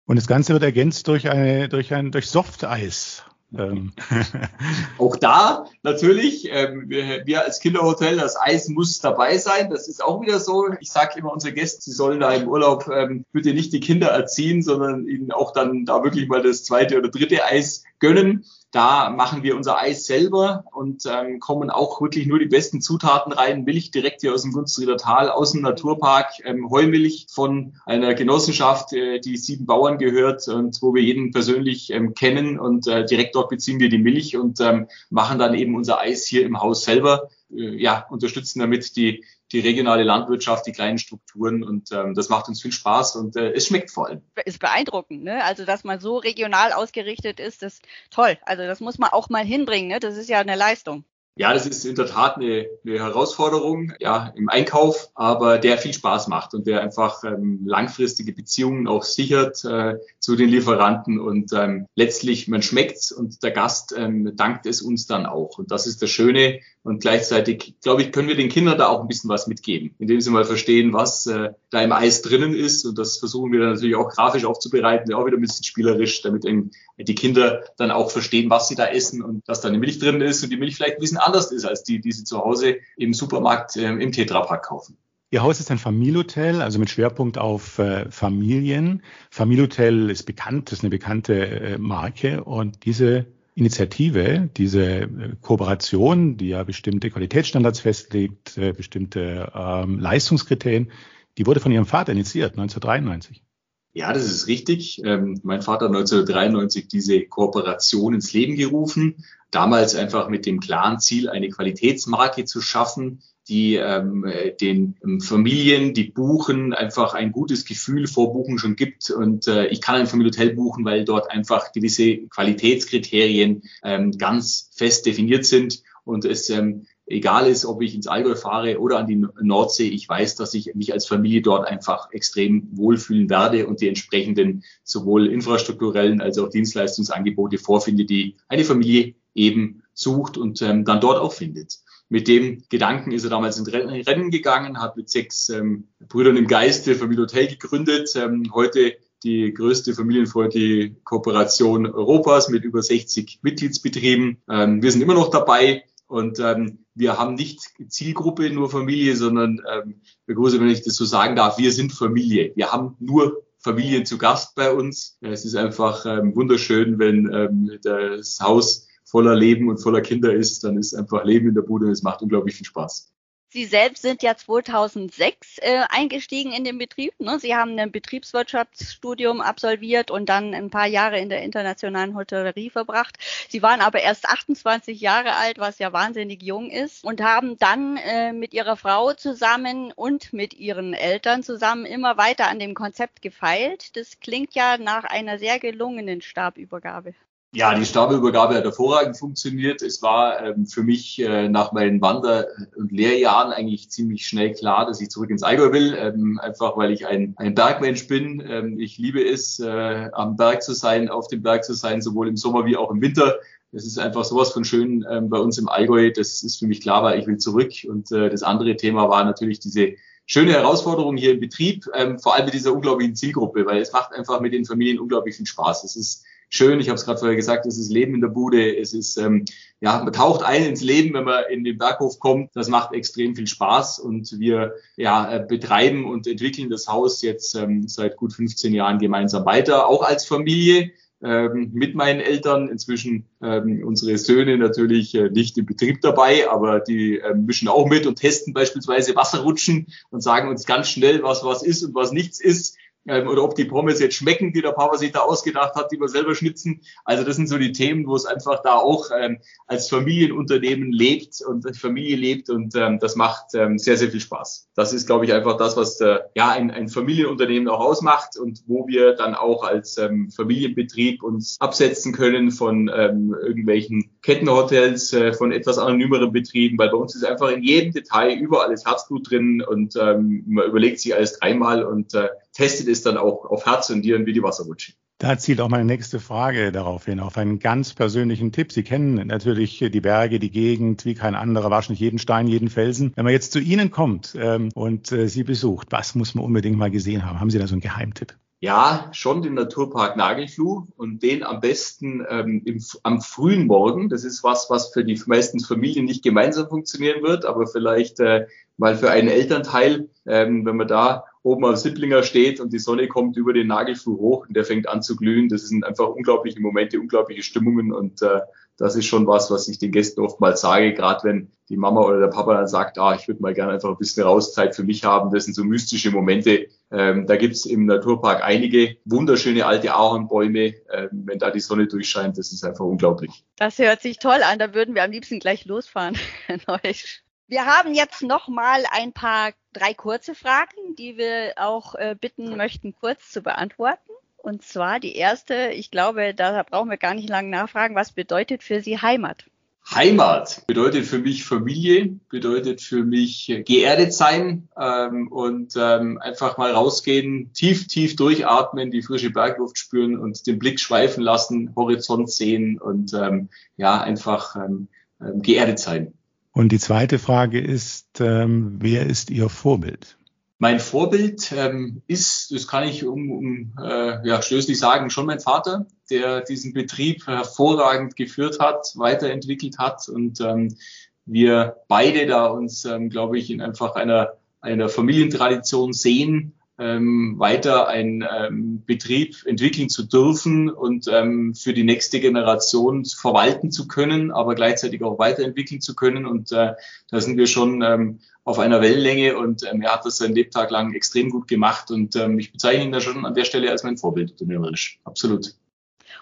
Und 0.05 0.15
das 0.15 0.27
Ganze 0.27 0.53
wird 0.53 0.63
ergänzt 0.63 1.07
durch 1.07 1.29
eine, 1.29 1.67
durch 1.67 1.93
ein, 1.93 2.11
durch 2.11 2.27
Softeis. 2.27 3.24
Ähm. 3.53 3.93
Auch 4.97 5.15
da 5.15 5.65
natürlich, 5.83 6.49
ähm, 6.51 6.85
wir, 6.87 7.25
wir, 7.25 7.43
als 7.43 7.59
Kinderhotel, 7.59 8.17
das 8.17 8.39
Eis 8.39 8.69
muss 8.69 8.99
dabei 8.99 9.37
sein. 9.37 9.69
Das 9.69 9.87
ist 9.87 10.03
auch 10.03 10.21
wieder 10.21 10.39
so. 10.39 10.69
Ich 10.79 10.91
sage 10.91 11.19
immer 11.19 11.31
unsere 11.31 11.53
Gäste, 11.53 11.81
sie 11.81 11.91
sollen 11.91 12.19
da 12.19 12.33
im 12.33 12.47
Urlaub 12.47 12.87
ähm, 12.87 13.25
bitte 13.31 13.53
nicht 13.53 13.71
die 13.71 13.79
Kinder 13.79 14.07
erziehen, 14.07 14.61
sondern 14.61 15.07
ihnen 15.07 15.31
auch 15.31 15.51
dann 15.51 15.85
da 15.85 16.03
wirklich 16.03 16.27
mal 16.27 16.41
das 16.41 16.63
zweite 16.63 16.97
oder 16.97 17.09
dritte 17.09 17.45
Eis 17.45 17.83
gönnen. 17.99 18.45
Da 18.71 19.09
machen 19.09 19.41
wir 19.41 19.55
unser 19.55 19.77
Eis 19.77 20.05
selber 20.05 20.65
und 20.73 21.03
ähm, 21.05 21.39
kommen 21.39 21.69
auch 21.69 22.01
wirklich 22.01 22.27
nur 22.27 22.39
die 22.39 22.47
besten 22.47 22.81
Zutaten 22.81 23.31
rein. 23.31 23.63
Milch 23.63 23.89
direkt 23.91 24.19
hier 24.19 24.33
aus 24.33 24.41
dem 24.41 24.51
Gunstrieder 24.51 24.97
Tal, 24.97 25.29
aus 25.29 25.53
dem 25.53 25.61
Naturpark, 25.61 26.33
ähm, 26.43 26.69
Heumilch 26.69 27.27
von 27.31 27.75
einer 27.85 28.15
Genossenschaft, 28.15 28.91
äh, 28.91 29.19
die 29.21 29.37
sieben 29.37 29.65
Bauern 29.65 29.97
gehört 29.97 30.49
und 30.49 30.81
wo 30.81 30.93
wir 30.93 31.01
jeden 31.01 31.31
persönlich 31.31 31.89
ähm, 31.91 32.15
kennen 32.15 32.59
und 32.59 32.85
äh, 32.87 33.05
direkt 33.05 33.34
dort 33.35 33.49
beziehen 33.49 33.79
wir 33.79 33.89
die 33.89 33.97
Milch 33.97 34.37
und 34.37 34.59
ähm, 34.61 34.87
machen 35.09 35.39
dann 35.39 35.53
eben 35.53 35.75
unser 35.75 35.99
Eis 35.99 36.25
hier 36.25 36.45
im 36.45 36.61
Haus 36.61 36.83
selber. 36.83 37.29
Äh, 37.51 37.81
ja, 37.81 38.05
unterstützen 38.09 38.59
damit 38.59 38.95
die 38.95 39.23
die 39.51 39.59
regionale 39.59 40.03
Landwirtschaft, 40.03 40.65
die 40.65 40.71
kleinen 40.71 40.97
Strukturen 40.97 41.63
und 41.63 41.91
ähm, 41.91 42.13
das 42.15 42.29
macht 42.29 42.47
uns 42.47 42.61
viel 42.61 42.71
Spaß 42.71 43.15
und 43.15 43.35
äh, 43.35 43.53
es 43.53 43.67
schmeckt 43.67 43.91
vor 43.91 44.07
allem. 44.07 44.21
Ist 44.43 44.59
beeindruckend, 44.59 45.23
ne? 45.23 45.43
Also 45.43 45.65
dass 45.65 45.83
man 45.83 45.99
so 45.99 46.17
regional 46.17 46.73
ausgerichtet 46.73 47.39
ist, 47.39 47.61
das 47.61 47.75
ist 47.75 47.83
toll. 48.09 48.37
Also 48.43 48.63
das 48.63 48.79
muss 48.79 48.97
man 48.97 49.11
auch 49.11 49.29
mal 49.29 49.45
hinbringen, 49.45 49.89
ne? 49.89 49.99
Das 49.99 50.17
ist 50.17 50.29
ja 50.29 50.39
eine 50.39 50.55
Leistung. 50.55 51.05
Ja, 51.37 51.53
das 51.53 51.65
ist 51.65 51.83
in 51.83 51.95
der 51.95 52.05
Tat 52.05 52.37
eine, 52.37 52.65
eine 52.85 52.99
Herausforderung 52.99 53.91
ja, 53.99 54.31
im 54.37 54.47
Einkauf, 54.47 55.09
aber 55.15 55.57
der 55.57 55.77
viel 55.77 55.93
Spaß 55.93 56.29
macht 56.29 56.53
und 56.53 56.65
der 56.65 56.81
einfach 56.81 57.25
ähm, 57.25 57.61
langfristige 57.65 58.31
Beziehungen 58.31 58.87
auch 58.87 59.03
sichert 59.03 59.63
äh, 59.65 59.95
zu 60.25 60.35
den 60.35 60.49
Lieferanten 60.49 61.19
und 61.19 61.53
ähm, 61.53 61.85
letztlich 61.93 62.47
man 62.47 62.63
schmeckt's 62.63 63.11
und 63.11 63.43
der 63.43 63.51
Gast 63.51 63.93
ähm, 63.95 64.31
dankt 64.35 64.65
es 64.65 64.81
uns 64.81 65.05
dann 65.05 65.27
auch. 65.27 65.59
Und 65.59 65.69
das 65.69 65.85
ist 65.85 66.01
das 66.01 66.09
Schöne, 66.09 66.61
und 66.81 67.01
gleichzeitig, 67.01 67.75
glaube 67.83 68.01
ich, 68.01 68.11
können 68.11 68.27
wir 68.27 68.35
den 68.35 68.49
Kindern 68.49 68.77
da 68.79 68.87
auch 68.87 69.01
ein 69.01 69.07
bisschen 69.07 69.29
was 69.29 69.45
mitgeben, 69.45 69.93
indem 69.99 70.21
sie 70.21 70.31
mal 70.31 70.45
verstehen, 70.45 70.93
was 70.93 71.27
äh, 71.27 71.49
da 71.69 71.81
im 71.81 71.91
Eis 71.91 72.23
drinnen 72.23 72.55
ist. 72.55 72.85
Und 72.85 72.97
das 72.97 73.19
versuchen 73.19 73.51
wir 73.51 73.59
dann 73.59 73.73
natürlich 73.73 73.95
auch 73.95 74.09
grafisch 74.09 74.45
aufzubereiten, 74.45 75.13
auch 75.13 75.27
wieder 75.27 75.37
ein 75.37 75.41
bisschen 75.41 75.63
spielerisch, 75.63 76.23
damit 76.23 76.43
eben 76.43 76.71
die 76.97 77.15
Kinder 77.15 77.63
dann 77.77 77.91
auch 77.91 78.09
verstehen, 78.09 78.49
was 78.49 78.67
sie 78.67 78.75
da 78.75 78.87
essen 78.87 79.21
und 79.21 79.47
dass 79.47 79.61
da 79.61 79.67
eine 79.67 79.77
Milch 79.77 79.99
drin 79.99 80.21
ist 80.21 80.43
und 80.43 80.51
die 80.51 80.57
Milch 80.57 80.75
vielleicht 80.75 80.95
ein 80.95 81.01
bisschen 81.01 81.17
anders 81.17 81.51
ist 81.51 81.65
als 81.65 81.83
die, 81.83 82.01
die 82.01 82.11
sie 82.11 82.23
zu 82.23 82.37
Hause 82.37 82.77
im 82.97 83.13
Supermarkt 83.13 83.75
äh, 83.77 83.89
im 83.89 84.11
Tetrapack 84.11 84.63
kaufen. 84.63 84.97
Ihr 85.35 85.43
Haus 85.43 85.59
ist 85.59 85.69
ein 85.69 85.79
Familienhotel, 85.79 86.61
also 86.61 86.79
mit 86.79 86.89
Schwerpunkt 86.89 87.37
auf 87.37 87.77
äh, 87.77 88.09
Familien. 88.09 89.03
Familienhotel 89.29 90.09
ist 90.09 90.23
bekannt, 90.23 90.71
ist 90.71 90.81
eine 90.81 90.89
bekannte 90.89 91.33
äh, 91.33 91.77
Marke 91.77 92.45
und 92.45 92.85
diese 92.85 93.25
Initiative, 93.53 94.49
diese 94.55 94.85
äh, 95.01 95.09
Kooperation, 95.41 96.37
die 96.37 96.47
ja 96.47 96.63
bestimmte 96.63 97.09
Qualitätsstandards 97.09 97.81
festlegt, 97.81 98.57
äh, 98.57 98.71
bestimmte 98.71 99.51
ähm, 99.53 99.99
Leistungskriterien, 99.99 100.89
die 101.37 101.45
wurde 101.45 101.59
von 101.59 101.73
Ihrem 101.73 101.85
Vater 101.85 102.13
initiiert, 102.13 102.51
1993. 102.51 103.43
Ja, 103.91 104.13
das 104.13 104.23
ist 104.23 104.47
richtig. 104.47 105.01
Ähm, 105.03 105.41
mein 105.43 105.61
Vater 105.61 105.89
hat 105.89 105.95
1993 105.95 106.87
diese 106.87 107.21
Kooperation 107.25 108.13
ins 108.13 108.31
Leben 108.31 108.55
gerufen. 108.55 109.25
Damals 109.55 109.95
einfach 109.95 110.27
mit 110.27 110.45
dem 110.45 110.59
klaren 110.59 110.99
Ziel, 110.99 111.29
eine 111.29 111.47
Qualitätsmarke 111.47 112.43
zu 112.43 112.59
schaffen, 112.59 113.21
die 113.47 113.75
ähm, 113.75 114.25
den 114.59 114.97
ähm, 115.01 115.21
Familien, 115.21 115.93
die 115.93 116.03
buchen, 116.09 116.73
einfach 116.73 117.13
ein 117.13 117.31
gutes 117.31 117.63
Gefühl 117.63 118.05
vor 118.05 118.33
Buchen 118.33 118.57
schon 118.59 118.75
gibt. 118.75 119.09
Und 119.11 119.47
äh, 119.47 119.67
ich 119.67 119.79
kann 119.79 119.95
ein 119.95 120.07
Familienhotel 120.07 120.55
buchen, 120.55 120.83
weil 120.83 121.05
dort 121.05 121.31
einfach 121.31 121.71
gewisse 121.71 122.17
Qualitätskriterien 122.27 123.61
ähm, 123.81 124.11
ganz 124.17 124.71
fest 124.75 125.05
definiert 125.05 125.45
sind 125.45 125.83
und 126.03 126.25
es 126.25 126.49
ähm, 126.49 126.85
egal 127.05 127.47
ist, 127.47 127.65
ob 127.65 127.81
ich 127.81 127.95
ins 127.95 128.07
Allgäu 128.07 128.35
fahre 128.35 128.77
oder 128.81 128.97
an 128.97 129.07
die 129.07 129.25
Nordsee, 129.41 129.87
ich 129.87 130.09
weiß, 130.09 130.35
dass 130.35 130.53
ich 130.53 130.75
mich 130.75 130.91
als 130.91 131.05
Familie 131.05 131.41
dort 131.41 131.65
einfach 131.65 132.11
extrem 132.11 132.67
wohlfühlen 132.73 133.29
werde 133.29 133.67
und 133.67 133.79
die 133.79 133.87
entsprechenden 133.87 134.65
sowohl 134.83 135.27
infrastrukturellen 135.27 136.19
als 136.19 136.39
auch 136.39 136.49
Dienstleistungsangebote 136.49 137.57
vorfinde, 137.57 138.03
die 138.03 138.35
eine 138.49 138.65
Familie 138.65 139.15
eben 139.35 139.83
sucht 139.93 140.37
und 140.37 140.61
ähm, 140.61 140.85
dann 140.85 141.01
dort 141.01 141.19
auch 141.19 141.33
findet. 141.33 141.79
Mit 142.07 142.27
dem 142.27 142.63
Gedanken 142.69 143.11
ist 143.11 143.23
er 143.23 143.29
damals 143.29 143.57
in 143.57 143.65
Rennen 143.65 144.29
gegangen, 144.29 144.79
hat 144.79 144.95
mit 144.95 145.09
sechs 145.09 145.49
ähm, 145.49 145.89
Brüdern 145.99 146.37
im 146.37 146.47
Geiste 146.47 146.95
Familie 146.95 147.23
Hotel 147.23 147.47
gegründet. 147.47 148.15
Ähm, 148.15 148.51
heute 148.53 148.93
die 149.23 149.53
größte 149.53 149.95
familienfreundliche 149.95 150.95
Kooperation 151.03 151.87
Europas 151.87 152.49
mit 152.49 152.63
über 152.63 152.83
60 152.83 153.39
Mitgliedsbetrieben. 153.41 154.37
Ähm, 154.49 154.83
wir 154.83 154.91
sind 154.91 155.01
immer 155.01 155.15
noch 155.15 155.31
dabei 155.31 155.83
und 156.07 156.39
ähm, 156.39 156.85
wir 156.93 157.17
haben 157.17 157.33
nicht 157.33 157.61
Zielgruppe 157.87 158.49
nur 158.51 158.69
Familie, 158.69 159.15
sondern 159.15 159.61
ähm, 159.69 160.01
Große, 160.27 160.59
wenn 160.59 160.69
ich 160.69 160.83
das 160.83 160.95
so 160.95 161.05
sagen 161.05 161.35
darf, 161.35 161.57
wir 161.57 161.71
sind 161.71 161.91
Familie. 161.91 162.53
Wir 162.55 162.71
haben 162.71 162.95
nur 162.99 163.43
Familien 163.57 164.05
zu 164.05 164.19
Gast 164.19 164.53
bei 164.53 164.71
uns. 164.71 165.17
Es 165.21 165.43
ist 165.43 165.55
einfach 165.55 166.05
ähm, 166.05 166.35
wunderschön, 166.35 166.99
wenn 166.99 167.33
ähm, 167.33 167.79
das 167.81 168.39
Haus 168.39 168.84
voller 169.05 169.35
Leben 169.35 169.69
und 169.69 169.77
voller 169.77 170.01
Kinder 170.01 170.33
ist, 170.33 170.63
dann 170.63 170.77
ist 170.77 170.93
einfach 170.93 171.23
Leben 171.23 171.47
in 171.47 171.55
der 171.55 171.61
Bude 171.61 171.85
und 171.85 171.91
es 171.91 172.03
macht 172.03 172.21
unglaublich 172.21 172.55
viel 172.55 172.65
Spaß. 172.65 173.15
Sie 173.55 173.63
selbst 173.63 174.01
sind 174.01 174.21
ja 174.21 174.35
2006 174.35 175.59
äh, 175.59 175.83
eingestiegen 175.87 176.51
in 176.51 176.65
den 176.65 176.77
Betrieb. 176.77 177.13
Ne? 177.19 177.39
Sie 177.39 177.55
haben 177.55 177.79
ein 177.79 177.89
Betriebswirtschaftsstudium 177.89 179.39
absolviert 179.39 180.11
und 180.11 180.27
dann 180.27 180.53
ein 180.53 180.69
paar 180.69 180.87
Jahre 180.87 181.19
in 181.19 181.29
der 181.29 181.41
internationalen 181.41 182.15
Hotellerie 182.17 182.69
verbracht. 182.69 183.17
Sie 183.47 183.61
waren 183.61 183.79
aber 183.79 184.01
erst 184.01 184.25
28 184.25 184.99
Jahre 184.99 185.35
alt, 185.35 185.57
was 185.57 185.79
ja 185.79 185.93
wahnsinnig 185.93 186.43
jung 186.43 186.69
ist, 186.69 187.05
und 187.05 187.21
haben 187.21 187.57
dann 187.57 187.95
äh, 187.95 188.33
mit 188.33 188.53
ihrer 188.53 188.75
Frau 188.75 189.13
zusammen 189.13 189.93
und 189.93 190.33
mit 190.33 190.53
ihren 190.53 190.93
Eltern 190.93 191.41
zusammen 191.41 191.85
immer 191.85 192.17
weiter 192.17 192.49
an 192.49 192.59
dem 192.59 192.73
Konzept 192.73 193.21
gefeilt. 193.21 193.95
Das 193.95 194.19
klingt 194.19 194.53
ja 194.53 194.77
nach 194.77 195.05
einer 195.05 195.39
sehr 195.39 195.59
gelungenen 195.59 196.21
Stabübergabe. 196.21 197.13
Ja, 197.55 197.73
die 197.73 197.85
Stabübergabe 197.85 198.55
hat 198.55 198.65
hervorragend 198.65 199.15
funktioniert. 199.15 199.81
Es 199.81 200.01
war 200.01 200.43
ähm, 200.43 200.65
für 200.65 200.83
mich 200.83 201.21
äh, 201.21 201.47
nach 201.47 201.71
meinen 201.71 202.01
Wander- 202.01 202.47
und 202.75 202.91
Lehrjahren 202.91 203.53
eigentlich 203.53 203.89
ziemlich 203.89 204.27
schnell 204.27 204.51
klar, 204.51 204.85
dass 204.85 204.99
ich 204.99 205.07
zurück 205.07 205.29
ins 205.29 205.41
Allgäu 205.41 205.71
will, 205.71 205.95
ähm, 205.97 206.37
einfach 206.37 206.75
weil 206.75 206.91
ich 206.91 207.07
ein, 207.07 207.33
ein 207.37 207.55
Bergmensch 207.55 208.09
bin. 208.09 208.43
Ähm, 208.45 208.77
ich 208.77 208.97
liebe 208.97 209.23
es, 209.23 209.61
äh, 209.61 210.09
am 210.11 210.35
Berg 210.35 210.63
zu 210.63 210.73
sein, 210.73 211.07
auf 211.07 211.29
dem 211.29 211.43
Berg 211.43 211.63
zu 211.63 211.73
sein, 211.73 212.01
sowohl 212.01 212.27
im 212.27 212.35
Sommer 212.35 212.65
wie 212.65 212.75
auch 212.75 212.91
im 212.91 212.99
Winter. 212.99 213.35
Es 213.71 213.85
ist 213.85 213.99
einfach 213.99 214.25
sowas 214.25 214.51
von 214.51 214.65
schön 214.65 215.05
ähm, 215.09 215.29
bei 215.29 215.37
uns 215.37 215.57
im 215.57 215.69
Allgäu. 215.69 216.11
Das 216.11 216.43
ist 216.43 216.59
für 216.59 216.67
mich 216.67 216.81
klar, 216.81 217.03
weil 217.03 217.21
ich 217.21 217.25
will 217.25 217.37
zurück. 217.37 217.71
Und 217.87 218.11
äh, 218.11 218.29
das 218.29 218.43
andere 218.43 218.75
Thema 218.75 219.07
war 219.07 219.23
natürlich 219.23 219.61
diese 219.61 219.93
schöne 220.25 220.51
Herausforderung 220.51 221.15
hier 221.15 221.31
im 221.31 221.39
Betrieb, 221.39 221.85
ähm, 221.93 222.19
vor 222.19 222.35
allem 222.35 222.45
mit 222.45 222.53
dieser 222.53 222.73
unglaublichen 222.73 223.15
Zielgruppe, 223.15 223.65
weil 223.65 223.81
es 223.81 223.93
macht 223.93 224.11
einfach 224.11 224.41
mit 224.41 224.51
den 224.51 224.65
Familien 224.65 224.99
unglaublich 224.99 225.37
viel 225.37 225.45
Spaß. 225.45 225.85
Es 225.85 225.95
ist 225.95 226.25
schön. 226.49 226.79
Ich 226.79 226.89
habe 226.89 226.95
es 226.95 227.05
gerade 227.05 227.19
vorher 227.19 227.35
gesagt, 227.35 227.65
es 227.65 227.77
ist 227.77 227.91
Leben 227.91 228.15
in 228.15 228.21
der 228.21 228.29
Bude. 228.29 228.77
Es 228.77 228.93
ist, 228.93 229.17
ähm, 229.17 229.45
ja, 229.81 230.03
man 230.03 230.13
taucht 230.13 230.43
ein 230.43 230.63
ins 230.65 230.81
Leben, 230.81 231.13
wenn 231.13 231.25
man 231.25 231.43
in 231.49 231.63
den 231.63 231.77
Berghof 231.77 232.19
kommt. 232.19 232.55
Das 232.55 232.69
macht 232.69 232.93
extrem 232.93 233.35
viel 233.35 233.47
Spaß 233.47 233.99
und 233.99 234.39
wir 234.39 234.73
ja, 234.97 235.31
äh, 235.31 235.45
betreiben 235.45 236.05
und 236.05 236.27
entwickeln 236.27 236.69
das 236.69 236.87
Haus 236.87 237.21
jetzt 237.21 237.55
ähm, 237.55 237.87
seit 237.87 238.17
gut 238.17 238.33
15 238.33 238.73
Jahren 238.73 238.99
gemeinsam 238.99 239.45
weiter, 239.45 239.87
auch 239.87 240.03
als 240.03 240.25
Familie 240.25 240.91
ähm, 241.21 241.71
mit 241.73 241.95
meinen 241.95 242.19
Eltern. 242.19 242.69
Inzwischen 242.69 243.25
ähm, 243.41 243.83
unsere 243.85 244.17
Söhne 244.17 244.57
natürlich 244.57 245.15
äh, 245.15 245.29
nicht 245.29 245.57
im 245.57 245.65
Betrieb 245.65 246.01
dabei, 246.01 246.49
aber 246.49 246.79
die 246.79 247.19
äh, 247.19 247.33
mischen 247.33 247.67
auch 247.67 247.87
mit 247.87 248.05
und 248.05 248.19
testen 248.19 248.53
beispielsweise 248.53 249.15
Wasserrutschen 249.15 249.87
und 250.09 250.21
sagen 250.21 250.49
uns 250.49 250.65
ganz 250.65 250.89
schnell, 250.89 251.23
was 251.23 251.43
was 251.43 251.63
ist 251.63 251.83
und 251.83 251.95
was 251.95 252.11
nichts 252.11 252.39
ist 252.39 252.77
ähm, 253.07 253.27
oder 253.27 253.43
ob 253.43 253.55
die 253.55 253.65
Pommes 253.65 253.99
jetzt 253.99 254.15
schmecken, 254.15 254.53
die 254.53 254.61
der 254.61 254.71
Papa 254.71 254.97
sich 254.97 255.11
da 255.11 255.19
ausgedacht 255.19 255.75
hat, 255.75 255.91
die 255.91 255.99
wir 255.99 256.07
selber 256.07 256.35
schnitzen. 256.35 256.81
Also 257.03 257.23
das 257.23 257.35
sind 257.35 257.47
so 257.47 257.57
die 257.57 257.71
Themen, 257.71 258.07
wo 258.07 258.15
es 258.15 258.25
einfach 258.25 258.61
da 258.63 258.75
auch 258.75 259.09
ähm, 259.17 259.39
als 259.67 259.89
Familienunternehmen 259.89 260.91
lebt 260.91 261.41
und 261.45 261.65
Familie 261.77 262.15
lebt 262.15 262.49
und 262.49 262.75
ähm, 262.75 262.99
das 262.99 263.15
macht 263.15 263.53
ähm, 263.53 263.77
sehr, 263.77 263.97
sehr 263.97 264.09
viel 264.09 264.19
Spaß. 264.19 264.69
Das 264.75 264.93
ist, 264.93 265.05
glaube 265.05 265.25
ich, 265.25 265.33
einfach 265.33 265.57
das, 265.57 265.77
was 265.77 265.99
äh, 266.01 266.19
ja 266.35 266.49
ein, 266.49 266.71
ein 266.71 266.89
Familienunternehmen 266.89 267.67
auch 267.67 267.79
ausmacht 267.79 268.37
und 268.37 268.63
wo 268.67 268.87
wir 268.87 269.13
dann 269.13 269.35
auch 269.35 269.63
als 269.63 269.97
ähm, 269.97 270.29
Familienbetrieb 270.31 271.23
uns 271.23 271.57
absetzen 271.59 272.13
können 272.13 272.51
von 272.51 272.91
ähm, 272.93 273.35
irgendwelchen 273.39 274.11
Kettenhotels, 274.21 275.13
äh, 275.13 275.33
von 275.33 275.51
etwas 275.51 275.77
anonymeren 275.77 276.31
Betrieben, 276.31 276.77
weil 276.77 276.89
bei 276.89 276.97
uns 276.97 277.15
ist 277.15 277.25
einfach 277.25 277.49
in 277.49 277.63
jedem 277.63 277.93
Detail 277.93 278.35
überall 278.37 278.71
ist 278.71 278.87
Herzblut 278.87 279.29
drin 279.29 279.61
und 279.61 279.95
ähm, 279.95 280.43
man 280.47 280.67
überlegt 280.67 280.99
sich 280.99 281.15
alles 281.15 281.39
dreimal 281.39 281.83
und 281.83 282.13
äh, 282.13 282.29
testet 282.55 282.87
es 282.87 283.03
dann 283.03 283.17
auch 283.17 283.45
auf 283.45 283.65
Herz 283.65 283.89
und 283.91 283.99
Nieren 283.99 284.25
wie 284.25 284.33
die 284.33 284.41
Wasserrutsche. 284.41 284.93
Da 285.17 285.37
zielt 285.37 285.61
auch 285.61 285.69
meine 285.69 285.85
nächste 285.85 286.19
Frage 286.19 286.73
darauf 286.73 287.05
hin, 287.05 287.21
auf 287.21 287.37
einen 287.37 287.59
ganz 287.59 287.93
persönlichen 287.93 288.51
Tipp. 288.51 288.73
Sie 288.73 288.83
kennen 288.83 289.27
natürlich 289.27 289.79
die 289.79 290.01
Berge, 290.01 290.39
die 290.39 290.51
Gegend, 290.51 291.05
wie 291.05 291.13
kein 291.13 291.35
anderer, 291.35 291.71
wahrscheinlich 291.71 292.01
jeden 292.01 292.19
Stein, 292.19 292.47
jeden 292.47 292.69
Felsen. 292.69 293.13
Wenn 293.15 293.23
man 293.23 293.31
jetzt 293.31 293.53
zu 293.53 293.59
Ihnen 293.59 293.91
kommt 293.91 294.35
ähm, 294.37 294.71
und 294.73 295.13
äh, 295.13 295.29
Sie 295.29 295.43
besucht, 295.43 295.87
was 295.91 296.15
muss 296.15 296.35
man 296.35 296.43
unbedingt 296.43 296.77
mal 296.77 296.91
gesehen 296.91 297.25
haben? 297.25 297.39
Haben 297.39 297.49
Sie 297.49 297.59
da 297.59 297.67
so 297.67 297.75
einen 297.75 297.81
Geheimtipp? 297.81 298.35
Ja, 298.59 299.09
schon 299.11 299.41
den 299.41 299.53
Naturpark 299.53 300.17
Nagelfluh 300.17 300.87
und 300.97 301.23
den 301.23 301.43
am 301.43 301.61
besten 301.61 302.25
ähm, 302.29 302.61
im, 302.65 302.83
am 303.03 303.21
frühen 303.21 303.67
Morgen. 303.67 304.09
Das 304.09 304.25
ist 304.25 304.43
was, 304.43 304.69
was 304.69 304.91
für 304.91 305.05
die 305.05 305.21
meisten 305.27 305.61
Familien 305.61 306.05
nicht 306.05 306.23
gemeinsam 306.23 306.67
funktionieren 306.67 307.21
wird, 307.21 307.45
aber 307.45 307.67
vielleicht 307.67 308.19
äh, 308.19 308.47
mal 308.75 308.97
für 308.97 309.11
einen 309.11 309.29
Elternteil, 309.29 310.09
ähm, 310.25 310.65
wenn 310.65 310.75
man 310.75 310.87
da 310.87 311.25
oben 311.45 311.63
auf 311.65 311.77
Sipplinger 311.77 312.23
steht 312.23 312.59
und 312.59 312.73
die 312.73 312.79
Sonne 312.79 313.07
kommt 313.07 313.37
über 313.37 313.53
den 313.53 313.67
Nagelfluh 313.67 314.17
hoch 314.17 314.47
und 314.47 314.55
der 314.55 314.65
fängt 314.65 314.89
an 314.89 315.03
zu 315.03 315.15
glühen. 315.15 315.47
Das 315.47 315.61
sind 315.61 315.85
einfach 315.85 316.09
unglaubliche 316.09 316.59
Momente, 316.59 316.99
unglaubliche 316.99 317.43
Stimmungen 317.43 317.93
und 317.93 318.21
äh, 318.23 318.41
das 318.77 318.95
ist 318.95 319.05
schon 319.05 319.25
was, 319.27 319.49
was 319.51 319.67
ich 319.67 319.79
den 319.79 319.91
Gästen 319.91 320.21
oftmals 320.21 320.59
sage, 320.61 320.93
gerade 320.93 321.23
wenn 321.23 321.51
die 321.69 321.77
Mama 321.77 322.01
oder 322.01 322.19
der 322.19 322.27
Papa 322.27 322.55
dann 322.55 322.67
sagt, 322.67 322.97
ah, 322.97 323.15
ich 323.15 323.27
würde 323.27 323.41
mal 323.41 323.53
gerne 323.53 323.73
einfach 323.73 323.89
ein 323.89 323.97
bisschen 323.97 324.23
Rauszeit 324.23 324.75
für 324.75 324.83
mich 324.83 325.03
haben. 325.03 325.31
Das 325.31 325.45
sind 325.45 325.53
so 325.53 325.63
mystische 325.63 326.11
Momente. 326.11 326.67
Ähm, 326.91 327.25
da 327.25 327.37
gibt's 327.37 327.65
im 327.65 327.85
Naturpark 327.85 328.43
einige 328.43 328.97
wunderschöne 329.05 329.65
alte 329.65 329.93
Ahornbäume. 329.93 330.73
Ähm, 330.91 331.09
wenn 331.11 331.39
da 331.39 331.51
die 331.51 331.61
Sonne 331.61 331.87
durchscheint, 331.87 332.37
das 332.37 332.51
ist 332.51 332.65
einfach 332.65 332.85
unglaublich. 332.85 333.45
Das 333.55 333.79
hört 333.79 334.01
sich 334.01 334.19
toll 334.19 334.41
an. 334.43 334.59
Da 334.59 334.73
würden 334.73 334.93
wir 334.93 335.03
am 335.03 335.11
liebsten 335.11 335.39
gleich 335.39 335.65
losfahren. 335.65 336.17
wir 337.47 337.65
haben 337.65 337.93
jetzt 337.93 338.21
noch 338.21 338.47
mal 338.47 338.83
ein 338.91 339.13
paar 339.13 339.51
drei 339.73 339.93
kurze 339.93 340.35
Fragen, 340.35 340.95
die 340.97 341.17
wir 341.17 341.53
auch 341.57 341.95
äh, 341.95 342.15
bitten 342.19 342.55
möchten, 342.57 342.95
kurz 342.95 343.31
zu 343.31 343.41
beantworten. 343.41 344.11
Und 344.37 344.63
zwar 344.63 344.99
die 344.99 345.15
erste, 345.15 345.71
ich 345.73 345.91
glaube, 345.91 346.33
da 346.33 346.63
brauchen 346.63 346.89
wir 346.89 346.97
gar 346.97 347.15
nicht 347.15 347.29
lange 347.29 347.49
nachfragen, 347.49 347.95
was 347.95 348.11
bedeutet 348.11 348.63
für 348.63 348.81
Sie 348.81 348.99
Heimat? 348.99 349.45
Heimat 349.93 350.65
bedeutet 350.65 351.05
für 351.05 351.19
mich 351.19 351.45
Familie, 351.45 352.19
bedeutet 352.29 352.81
für 352.81 353.03
mich 353.03 353.53
geerdet 353.65 354.13
sein 354.13 354.67
ähm, 354.79 355.27
und 355.27 355.73
ähm, 355.77 356.17
einfach 356.19 356.57
mal 356.57 356.71
rausgehen, 356.71 357.53
tief, 357.53 357.87
tief 357.87 358.15
durchatmen, 358.15 358.89
die 358.89 359.03
frische 359.03 359.29
Bergluft 359.29 359.77
spüren 359.77 360.17
und 360.17 360.47
den 360.47 360.57
Blick 360.57 360.79
schweifen 360.79 361.23
lassen, 361.23 361.73
Horizont 361.75 362.31
sehen 362.31 362.79
und 362.81 363.13
ähm, 363.13 363.49
ja, 363.77 364.01
einfach 364.01 364.55
ähm, 364.55 364.87
ähm 365.21 365.43
geerdet 365.43 365.77
sein. 365.77 366.13
Und 366.55 366.71
die 366.71 366.79
zweite 366.79 367.19
Frage 367.19 367.59
ist, 367.59 368.21
ähm, 368.21 368.77
wer 368.79 369.05
ist 369.05 369.29
Ihr 369.29 369.49
Vorbild? 369.49 370.17
Mein 370.57 370.79
Vorbild 370.79 371.51
ähm, 371.51 372.01
ist, 372.07 372.49
das 372.55 372.65
kann 372.65 372.87
ich 372.87 373.05
um, 373.05 373.29
um 373.29 373.73
äh, 373.83 374.25
ja, 374.25 374.41
schließlich 374.41 374.79
sagen, 374.79 375.09
schon 375.09 375.25
mein 375.25 375.41
Vater, 375.41 375.85
der 376.09 376.39
diesen 376.39 376.71
Betrieb 376.71 377.27
hervorragend 377.27 378.15
geführt 378.15 378.61
hat, 378.61 378.93
weiterentwickelt 378.95 379.79
hat 379.79 380.07
und 380.07 380.39
ähm, 380.39 380.77
wir 381.25 381.75
beide 381.89 382.25
da 382.25 382.45
uns, 382.45 382.85
ähm, 382.85 383.09
glaube 383.09 383.37
ich, 383.37 383.51
in 383.51 383.59
einfach 383.59 383.95
einer, 383.95 384.37
einer 384.61 384.87
Familientradition 384.87 385.91
sehen, 385.91 386.53
ähm, 386.77 387.35
weiter 387.37 387.87
einen 387.87 388.23
ähm, 388.29 388.83
Betrieb 388.85 389.45
entwickeln 389.45 389.89
zu 389.89 390.03
dürfen 390.03 390.69
und 390.69 391.07
ähm, 391.07 391.55
für 391.55 391.73
die 391.73 391.83
nächste 391.83 392.19
Generation 392.19 393.05
verwalten 393.05 393.71
zu 393.71 393.87
können, 393.87 394.31
aber 394.31 394.55
gleichzeitig 394.55 395.01
auch 395.03 395.17
weiterentwickeln 395.17 395.81
zu 395.81 395.95
können. 395.95 396.25
Und 396.25 396.51
äh, 396.51 396.73
da 397.09 397.21
sind 397.21 397.37
wir 397.37 397.47
schon 397.47 397.81
ähm, 397.81 398.19
auf 398.43 398.59
einer 398.59 398.81
Wellenlänge 398.81 399.37
und 399.37 399.63
ähm, 399.71 399.81
er 399.81 399.93
hat 399.93 400.05
das 400.05 400.17
sein 400.17 400.35
Lebtag 400.35 400.69
lang 400.69 400.93
extrem 400.93 401.29
gut 401.29 401.47
gemacht 401.47 401.91
und 401.91 402.15
ähm, 402.15 402.37
ich 402.37 402.51
bezeichne 402.51 402.83
ihn 402.83 402.91
da 402.91 403.01
schon 403.01 403.25
an 403.25 403.33
der 403.33 403.45
Stelle 403.45 403.71
als 403.71 403.83
mein 403.83 403.97
Vorbild 403.97 404.31
unternehmerisch. 404.31 404.99
Absolut. 405.03 405.55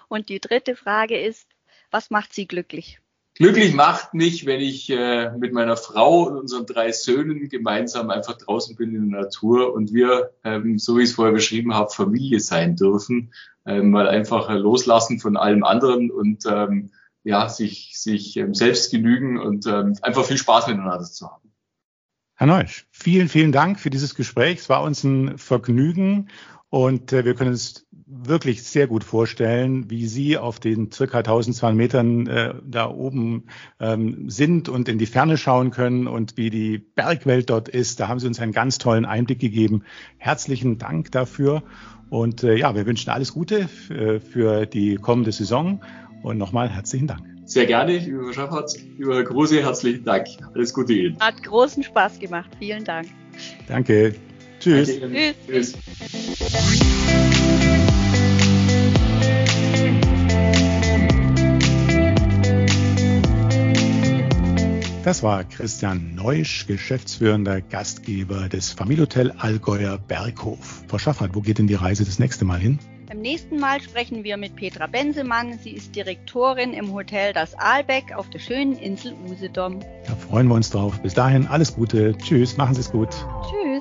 Und 0.07 0.29
die 0.29 0.39
dritte 0.39 0.75
Frage 0.75 1.19
ist, 1.19 1.47
was 1.91 2.09
macht 2.09 2.33
Sie 2.33 2.47
glücklich? 2.47 2.99
Glücklich 3.35 3.73
macht 3.73 4.13
mich, 4.13 4.45
wenn 4.45 4.61
ich 4.61 4.91
äh, 4.91 5.31
mit 5.31 5.53
meiner 5.53 5.75
Frau 5.75 6.27
und 6.27 6.37
unseren 6.37 6.67
drei 6.67 6.91
Söhnen 6.91 7.49
gemeinsam 7.49 8.11
einfach 8.11 8.37
draußen 8.37 8.75
bin 8.75 8.93
in 8.93 9.09
der 9.09 9.21
Natur 9.21 9.73
und 9.73 9.91
wir, 9.91 10.33
ähm, 10.43 10.77
so 10.77 10.97
wie 10.97 11.03
ich 11.03 11.09
es 11.09 11.15
vorher 11.15 11.33
beschrieben 11.33 11.73
habe, 11.73 11.89
Familie 11.89 12.39
sein 12.39 12.75
dürfen, 12.75 13.33
ähm, 13.65 13.89
mal 13.89 14.07
einfach 14.07 14.51
loslassen 14.51 15.19
von 15.19 15.35
allem 15.35 15.63
anderen 15.63 16.11
und 16.11 16.45
ähm, 16.45 16.91
ja, 17.23 17.49
sich, 17.49 17.97
sich 17.97 18.37
ähm, 18.37 18.53
selbst 18.53 18.91
genügen 18.91 19.39
und 19.39 19.65
ähm, 19.65 19.97
einfach 20.03 20.25
viel 20.25 20.37
Spaß 20.37 20.67
miteinander 20.67 21.03
zu 21.03 21.27
haben. 21.27 21.51
Herr 22.35 22.47
Neusch, 22.47 22.85
vielen, 22.91 23.29
vielen 23.29 23.51
Dank 23.51 23.79
für 23.79 23.89
dieses 23.89 24.13
Gespräch. 24.13 24.59
Es 24.59 24.69
war 24.69 24.83
uns 24.83 25.03
ein 25.03 25.39
Vergnügen 25.39 26.29
und 26.73 27.13
äh, 27.13 27.23
wir 27.23 27.35
können 27.35 27.51
uns 27.51 27.85
wirklich 27.91 28.63
sehr 28.63 28.87
gut 28.87 29.03
vorstellen, 29.03 29.91
wie 29.91 30.07
Sie 30.07 30.39
auf 30.39 30.59
den 30.59 30.91
circa 30.91 31.19
1200 31.19 31.77
Metern 31.77 32.25
äh, 32.25 32.55
da 32.65 32.89
oben 32.89 33.43
ähm, 33.79 34.27
sind 34.27 34.69
und 34.69 34.89
in 34.89 34.97
die 34.97 35.05
Ferne 35.05 35.37
schauen 35.37 35.69
können 35.69 36.07
und 36.07 36.35
wie 36.35 36.49
die 36.49 36.79
Bergwelt 36.79 37.51
dort 37.51 37.69
ist. 37.69 37.99
Da 37.99 38.07
haben 38.07 38.19
Sie 38.19 38.25
uns 38.25 38.39
einen 38.39 38.53
ganz 38.53 38.79
tollen 38.79 39.05
Einblick 39.05 39.37
gegeben. 39.37 39.83
Herzlichen 40.17 40.79
Dank 40.79 41.11
dafür. 41.11 41.61
Und 42.09 42.43
äh, 42.43 42.55
ja, 42.55 42.73
wir 42.73 42.87
wünschen 42.87 43.11
alles 43.11 43.33
Gute 43.33 43.67
für, 43.67 44.19
für 44.19 44.65
die 44.65 44.95
kommende 44.95 45.31
Saison 45.31 45.79
und 46.23 46.39
nochmal 46.39 46.69
herzlichen 46.69 47.05
Dank. 47.05 47.21
Sehr 47.45 47.67
gerne, 47.67 47.99
lieber 47.99 48.25
Herr 48.25 48.33
Schaffertz, 48.33 48.79
lieber 48.97 49.23
Kruse, 49.23 49.61
herzlichen 49.61 50.05
Dank. 50.05 50.25
Alles 50.55 50.73
Gute 50.73 50.93
Ihnen. 50.93 51.19
Hat 51.19 51.43
großen 51.43 51.83
Spaß 51.83 52.17
gemacht. 52.17 52.49
Vielen 52.57 52.83
Dank. 52.83 53.09
Danke. 53.67 54.15
Tschüss. 54.63 54.97
Danke 54.97 55.35
Tschüss. 55.45 55.73
Tschüss. 55.73 56.83
Das 65.03 65.21
war 65.21 65.43
Christian 65.43 66.15
Neusch, 66.15 66.65
geschäftsführender 66.65 67.59
Gastgeber 67.59 68.47
des 68.47 68.71
Familienhotel 68.71 69.33
Allgäuer 69.37 69.97
Berghof. 69.97 70.85
Frau 70.87 70.97
Schaffert, 70.97 71.35
wo 71.35 71.41
geht 71.41 71.57
denn 71.57 71.67
die 71.67 71.75
Reise 71.75 72.05
das 72.05 72.19
nächste 72.19 72.45
Mal 72.45 72.59
hin? 72.59 72.79
Beim 73.09 73.19
nächsten 73.19 73.59
Mal 73.59 73.81
sprechen 73.81 74.23
wir 74.23 74.37
mit 74.37 74.55
Petra 74.55 74.87
Bensemann. 74.87 75.59
Sie 75.61 75.71
ist 75.71 75.93
Direktorin 75.93 76.73
im 76.73 76.93
Hotel 76.93 77.33
Das 77.33 77.53
Aalbeck 77.53 78.15
auf 78.15 78.29
der 78.29 78.39
schönen 78.39 78.77
Insel 78.77 79.13
Usedom. 79.29 79.81
Da 80.07 80.15
freuen 80.15 80.47
wir 80.47 80.55
uns 80.55 80.69
drauf. 80.69 81.01
Bis 81.01 81.13
dahin 81.13 81.47
alles 81.47 81.75
Gute. 81.75 82.17
Tschüss, 82.17 82.55
machen 82.55 82.75
Sie 82.75 82.81
es 82.81 82.89
gut. 82.89 83.09
Tschüss. 83.09 83.72